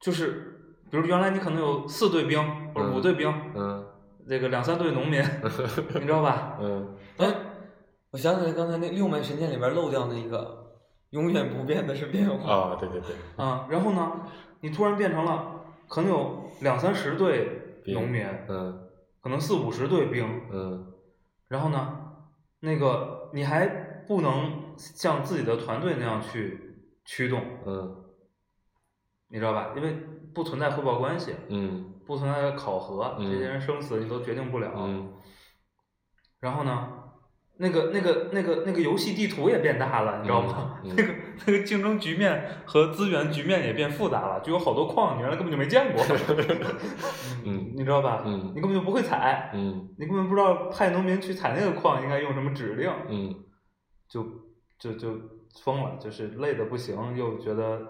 [0.00, 2.38] 就是比如原来你可能有四队兵
[2.74, 3.86] 或者五嗯队兵，嗯
[4.28, 5.22] 这个两三队农民，
[5.94, 6.58] 你知道吧？
[6.60, 7.34] 嗯哎，
[8.10, 10.67] 我想起来刚才那六脉神剑里边漏掉那一个，
[11.10, 12.52] 永远不变的是变化。
[12.52, 14.26] 啊，对对对，啊、然后呢，
[14.60, 18.88] 你突然变成了可能有两三十队农民，嗯
[19.20, 20.92] 可能四五十队兵，嗯
[21.48, 21.98] 然后呢，
[22.60, 23.66] 那个你还
[24.06, 28.04] 不能像自己的团队那样去驱动，嗯
[29.30, 29.72] 你知道吧？
[29.76, 29.92] 因为
[30.34, 34.72] 不存在汇报关系，嗯不存在考核，嗯这些人生死你都决定不了。
[34.76, 35.12] 嗯
[36.40, 36.97] 然后呢，
[37.60, 40.78] 那个那个那个那个游戏地图也变大了，你知道吗？
[40.84, 40.94] 嗯嗯。
[40.96, 41.14] 那个
[41.46, 46.04] 那个竞争局面和资源局面也变复杂了，就有好多矿你原来根本就没见过，
[47.44, 47.72] 嗯。
[47.76, 48.22] 你知道吧？
[48.24, 48.52] 嗯。
[48.54, 49.88] 你根本就不会采，嗯。
[49.98, 53.34] 你根本不知道派农民去采那个矿应该用什么指令，嗯。
[54.08, 54.24] 就
[54.78, 55.18] 就就
[55.62, 57.80] 疯了，就是累的不行，又觉得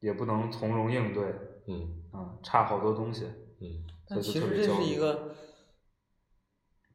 [0.00, 1.24] 也不能从容应对，
[1.68, 1.88] 嗯。
[2.12, 3.24] 啊、差好多东西，
[3.60, 3.80] 嗯。
[4.08, 5.34] 所以就但其实这特别焦虑是一个，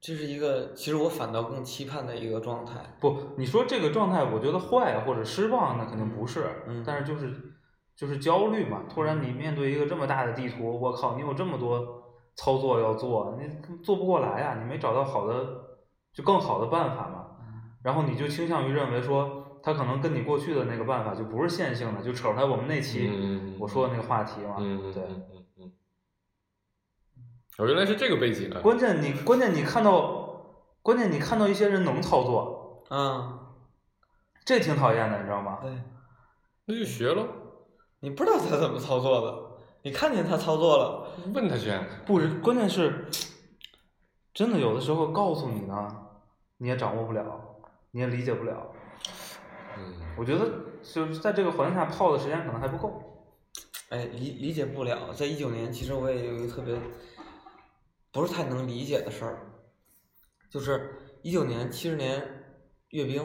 [0.02, 2.74] 这是一个，其实我反倒更期盼的一个状态。
[3.00, 7.32] 不，你说这个状态，我觉得坏或者失望，那肯定不是，嗯但是就是
[7.96, 8.84] 就是焦虑嘛。
[8.90, 12.04] 突然你面对一个这么大的地图，我靠，你有这么多
[12.36, 13.48] 操作要做，你
[13.84, 15.46] 做不过来呀、你没找到好的
[16.12, 17.28] 就更好的办法嘛。
[17.84, 24.56] 然后你就倾向于认为说，他可能跟你过去的那个办法就不是线性的，就扯出来我们那期嗯我说的那个话题嘛。
[24.58, 25.41] 嗯对，嗯嗯嗯，
[27.58, 33.40] 哦，原来是这个背景啊，关键你关键你看到，关键你看到一些人能操作，嗯，
[34.44, 35.60] 这挺讨厌的，你知道吗？
[35.62, 35.72] 对，
[36.66, 37.28] 那就学喽，
[38.00, 39.36] 你不知道他怎么操作的，
[39.84, 41.72] 你看见他操作了，问他去，
[42.06, 43.06] 不是，关键是，
[44.34, 45.88] 真的有的时候告诉你呢，
[46.58, 47.24] 你也掌握不了，
[47.92, 48.72] 你也理解不了。
[49.78, 50.46] 嗯我觉得
[50.84, 53.02] 就是在这个环境下泡的时间可能还不够。
[53.90, 55.14] 哎，理理解不了。
[55.14, 56.76] 在一九年，其实我也有一个特别
[58.12, 59.40] 不是太能理解的事儿，
[60.50, 62.22] 就是一九年七十年
[62.90, 63.24] 阅兵，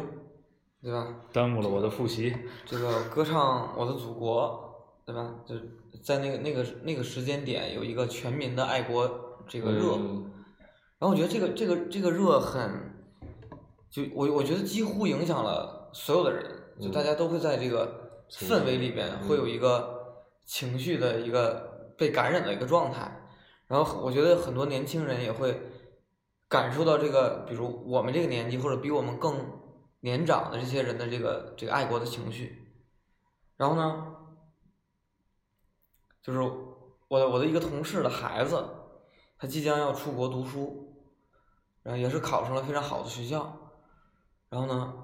[0.83, 1.23] 对吧？
[1.33, 2.37] 耽误了我的复习。
[2.65, 5.35] 这个歌唱我的祖国，对吧？
[5.45, 5.57] 就
[6.05, 10.31] 在那个那个那个时间点，有一个全民的爱国这个热，嗯
[10.99, 12.95] 然后我觉得这个这个这个热很，
[13.91, 16.45] 就我我觉得几乎影响了所有的人，
[16.81, 23.26] 就嗯大家都会在这个氛围里边嗯会有一个情绪的一个被感染的一个状态，
[23.69, 25.61] 然后我觉得很多年轻人也会
[26.49, 29.35] 感受到这个，比如我们这个年纪或者比我们更
[30.01, 32.73] 年长的这些人的这个这个爱国的情绪，
[33.57, 34.07] 然后呢，
[36.23, 36.41] 就是
[37.09, 38.65] 我的我的一个同事的孩子，
[39.37, 40.95] 他即将要出国读书，
[41.83, 43.73] 然后也是考上了非常好的学校，
[44.49, 44.95] 然后呢，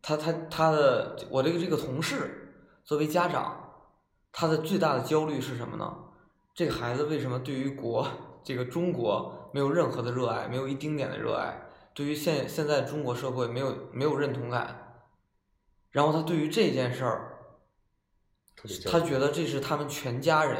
[0.00, 3.88] 他他他的我这个这个同事作为家长，
[4.30, 6.11] 他的最大的焦虑是什么呢？
[6.54, 8.06] 这个孩子为什么对于国
[8.44, 11.68] 这个中国没有任何的热爱，没有一丁点的热爱？
[11.94, 15.04] 对于现现在中国社会没有没有认同感，
[15.90, 17.38] 然后他对于这件事儿，
[18.90, 20.58] 他觉得这是他们全家人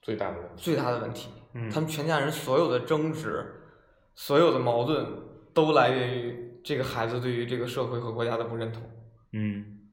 [0.00, 1.30] 最大的问题，最大的问题。
[1.54, 3.44] 嗯，他们全家人所有的争执、
[4.14, 5.06] 所有的矛盾，
[5.54, 8.82] 都来源于这个孩子对于这个社会和国家的不认同。
[9.32, 9.90] 嗯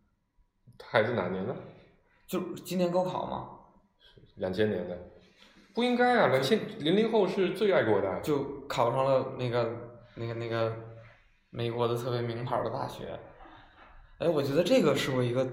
[0.83, 1.55] 孩子哪年的？
[2.27, 3.54] 就今年高考嘛，
[4.35, 4.97] 两千年的，
[5.73, 9.71] 不应该啊，两千零零后是最爱国的，就考上了那个
[10.15, 10.73] 那个那个
[11.49, 13.19] 美国的特别名牌的大学。
[14.19, 15.45] 哎，我觉得这个是我一个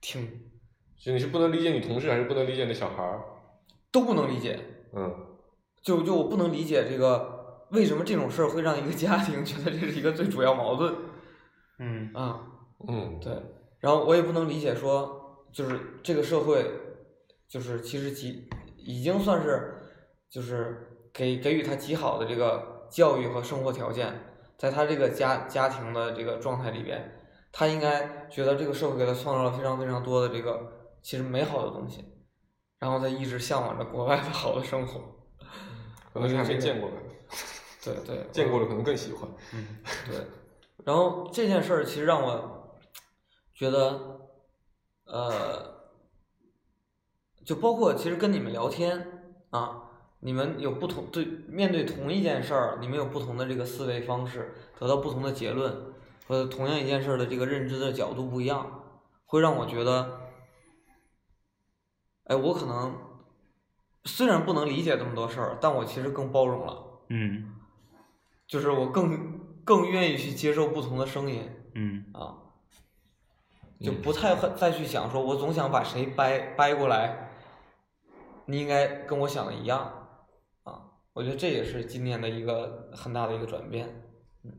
[0.00, 0.26] 挺
[0.98, 3.22] 就你是不能理解你同事，还是不能理解那小孩儿？
[3.90, 4.58] 都不能理解，
[4.92, 5.26] 嗯。
[5.80, 10.94] 就就我不能理解这个为什么这种事儿会让一个家庭觉得这是一个最主要矛盾。
[11.78, 12.10] 嗯。
[12.12, 12.40] 啊。
[12.86, 13.32] 嗯，对，
[13.80, 16.64] 然后我也不能理解说，就是这个社会，
[17.48, 19.74] 就是其实极已经算是，
[20.28, 24.12] 就是给给予他极好的这个教育和生活条件，
[24.56, 27.18] 在他这个家家庭的这个状态里边，
[27.50, 32.04] 他应该觉得这个社会给他创造了非常非常多的这个其实美好的东西，
[32.78, 35.00] 然后他一直向往着国外的好的生活。
[36.10, 36.96] 可能是还没见过吧，
[37.84, 39.28] 对对，见过了可能更喜欢。
[39.52, 39.78] 嗯
[40.10, 40.26] 对，
[40.84, 42.80] 然后这件事儿其实让我
[43.54, 44.18] 觉得，
[45.04, 45.77] 呃，
[47.48, 49.84] 就包括其实跟你们聊天啊，
[50.20, 55.74] 你们有不同对面对同一件事儿，你们有不同的这个思维方式，得到不同的结论，
[56.26, 58.82] 和同样一件事儿的这个认知的角度不一样，
[59.24, 60.20] 会让我觉得，
[62.24, 62.94] 哎，我可能
[64.04, 67.54] 虽然不能理解这么多事儿，但我其实更包容了，嗯。
[68.46, 72.04] 就是我更更愿意去接受不同的声音嗯。
[72.12, 72.36] 啊，
[73.80, 77.27] 就嗯不太会再去想说，我总想把谁掰掰过来，
[78.48, 79.78] 你应该跟我想的一样
[80.62, 80.82] 啊，
[81.12, 83.86] 我觉得这也是今年的一个很大的一个转变。
[84.42, 84.50] 嗯。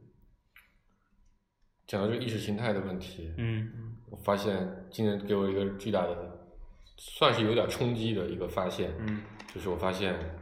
[1.87, 3.97] 讲到这个意识形态的问题，嗯。
[4.11, 6.47] 我发现今年给我一个巨大的，
[6.97, 9.23] 算是有点冲击的一个发现，嗯。
[9.53, 10.37] 就是我发现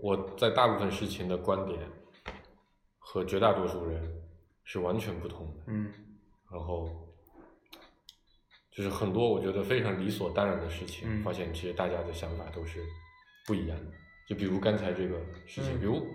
[0.00, 1.78] 我在大部分事情的观点
[2.98, 4.22] 和绝大多数人
[4.64, 5.92] 是完全不同的，嗯。
[6.50, 7.05] 然后
[8.76, 11.22] 就是很多我觉得非常理所当然的事情，嗯。
[11.22, 12.80] 发现其实大家的想法都是
[13.46, 13.92] 不一样的。
[14.28, 15.80] 就比如刚才这个事情，嗯。
[15.80, 16.06] 比如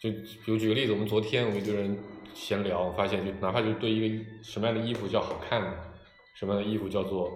[0.00, 0.10] 就
[0.44, 1.96] 比如举个例子，我们昨天我们一堆人
[2.32, 5.92] 闲聊，发现就哪怕就对一个什么样的衣服叫好看的，
[6.34, 7.30] 什么样的衣服叫做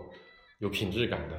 [0.58, 1.38] 有品质感的，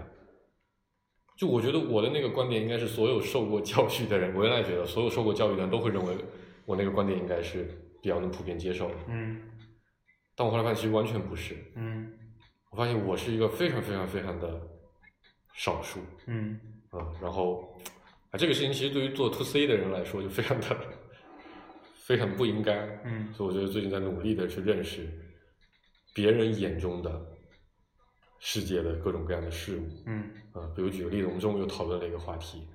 [1.36, 6.16] 就我觉得我的那个观点应该是所有受过教育的人，我原来觉得所有受过教育的人都会认为
[6.66, 7.64] 我那个观点应该是
[8.02, 9.42] 比较能普遍接受的，嗯。
[10.36, 12.12] 但我后来发现其实完全不是，嗯
[12.78, 14.62] 我发现我是一个非常非常非常的
[15.56, 16.60] 少数嗯。
[16.92, 17.76] 啊、然后
[18.30, 20.78] 啊这个事情其实对于做 to C 的人来说就非常的
[22.06, 23.34] 非常不应该，嗯。
[23.34, 25.10] 所以我觉得最近在努力的去认识
[26.14, 27.20] 别人眼中的
[28.38, 30.30] 世界的各种各样的事物，嗯。
[30.54, 32.68] 啊，比如举个例子，我们中午又讨论了一个话题，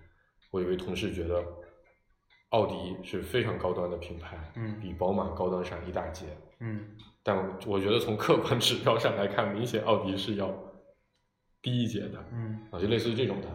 [0.50, 1.46] 我有一位同事觉得
[2.48, 4.80] 奥迪是非常高端的品牌，嗯。
[4.80, 6.26] 比宝马高端上一大截，
[6.58, 6.88] 嗯
[7.22, 10.52] 但我我觉得从客观指标上来看，明显奥迪是要
[11.60, 13.46] 低一截的，嗯啊，就类似于这种的。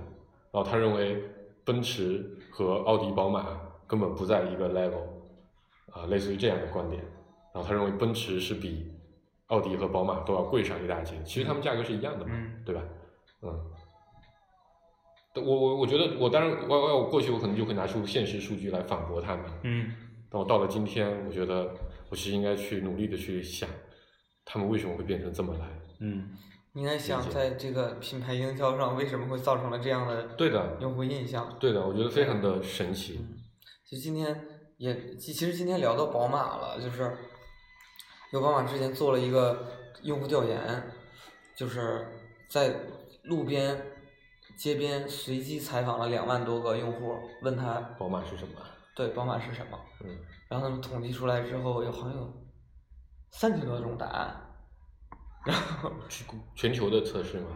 [0.51, 1.21] 然后他认为
[1.65, 5.03] 奔驰和奥迪、宝马根本不在一个 level，
[5.91, 7.03] 啊，类似于这样的观点。
[7.53, 8.91] 然后他认为奔驰是比
[9.47, 12.81] 奥迪和宝马都要贵上一大截，其实他们价格是一样的嘛，嗯对吧？
[13.41, 13.71] 嗯。
[15.35, 19.91] 我我我觉得我当然我我我过去我可能就会拿出现实数据来反驳他们，嗯
[20.31, 21.71] 但我到了今天，我觉得
[22.09, 23.69] 我其实应该去努力的去想，
[24.45, 25.67] 他们为什么会变成这么来？
[25.99, 26.37] 嗯
[26.73, 31.57] 应该想在这个品牌营销上，为什么会造成了这样的对的，用户印象？
[31.59, 33.19] 对的，我觉得非常的神奇。
[33.83, 34.47] 其实今天
[34.77, 37.17] 也，其其实今天聊到宝马了，就是
[38.31, 39.71] 有宝马之前做了一个
[40.03, 40.83] 用户调研，
[41.55, 42.05] 就是
[42.47, 42.75] 在
[43.23, 43.81] 路边、
[44.55, 48.53] 街边随机采访了两万多个用户，问他宝马是什么？
[48.95, 50.15] 对宝马是什么，嗯，
[50.49, 52.33] 然后他们统计出来之后，有好像有
[53.31, 54.35] 三千多种答案，
[55.45, 56.23] 然后 是
[56.55, 57.47] 全球的测试吗？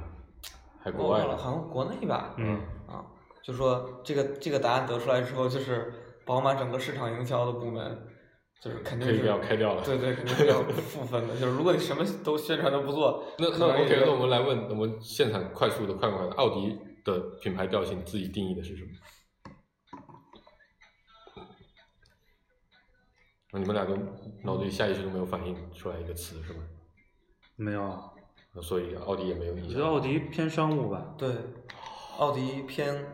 [0.84, 1.38] 还国外的？
[1.38, 3.06] 好像国内吧，嗯啊，
[3.44, 5.94] 就说这个这个答案得出来之后，就是
[6.26, 8.08] 宝马整个市场营销的部门，
[8.62, 9.84] 就是肯定是要开掉了。
[9.84, 11.36] 对对，肯定是要负分的。
[11.36, 18.90] 就是如果你什么都宣传都不做， 那那 OK，那我们来问，我们现场快速的、快快的，奥迪的品牌调性自己定义的是什么？
[23.54, 23.96] 你们俩都
[24.44, 26.60] 脑子里下意识都没有反应出来一个词是吗？
[27.56, 28.10] 没有啊，
[28.62, 29.70] 所以奥迪也没有印象。
[29.70, 31.14] 我觉得奥迪偏商务吧。
[31.18, 31.30] 对，
[32.18, 33.06] 奥迪偏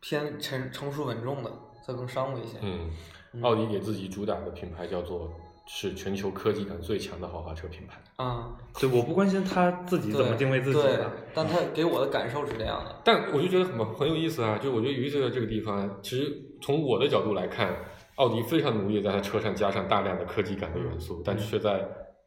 [0.00, 1.50] 偏成成熟稳重的，
[1.86, 2.58] 它更商务一些。
[2.62, 2.90] 嗯，
[3.32, 5.32] 嗯奥迪给自己主打的品牌叫做
[5.66, 8.00] 是全球科技感最强的豪华车品牌。
[8.16, 13.00] 啊，对，我不关心他自己怎么定位自己对的。，但它给我的感受是这样的。
[13.04, 16.30] 但我就觉得很很有意思啊，就我觉得有意思的这个地方，其实
[16.60, 17.74] 从我的角度来看，
[18.16, 21.84] 奥迪非常努力地在它车上加上大量的科技感的元素，但却在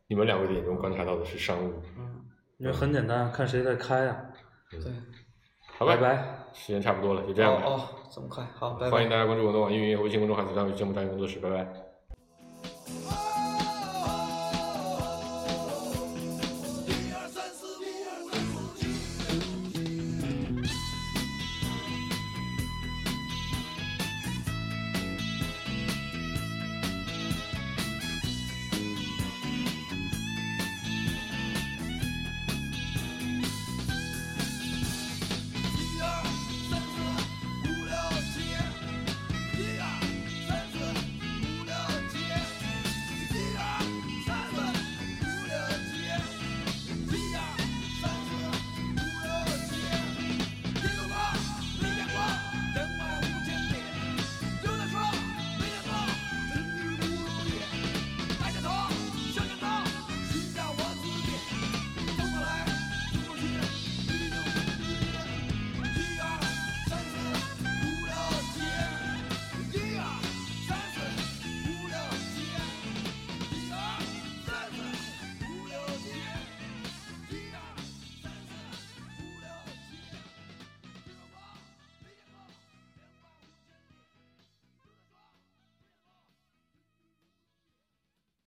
[0.07, 1.73] 你们两位的眼中观察到的是商务。
[1.97, 2.25] 嗯，
[2.57, 4.17] 因为很简单，看谁在开啊、
[4.69, 4.79] 对。
[5.77, 6.39] 好吧，拜拜。
[6.53, 7.61] 时间差不多了，就这样吧。
[7.65, 8.43] 哦哦，这么快？
[8.55, 8.91] 好，拜拜。
[8.91, 11.57] 欢迎大家关注我的网易云音乐微信公众号“子章与节目张宇工作室”，拜拜。
[13.09, 13.26] Oh,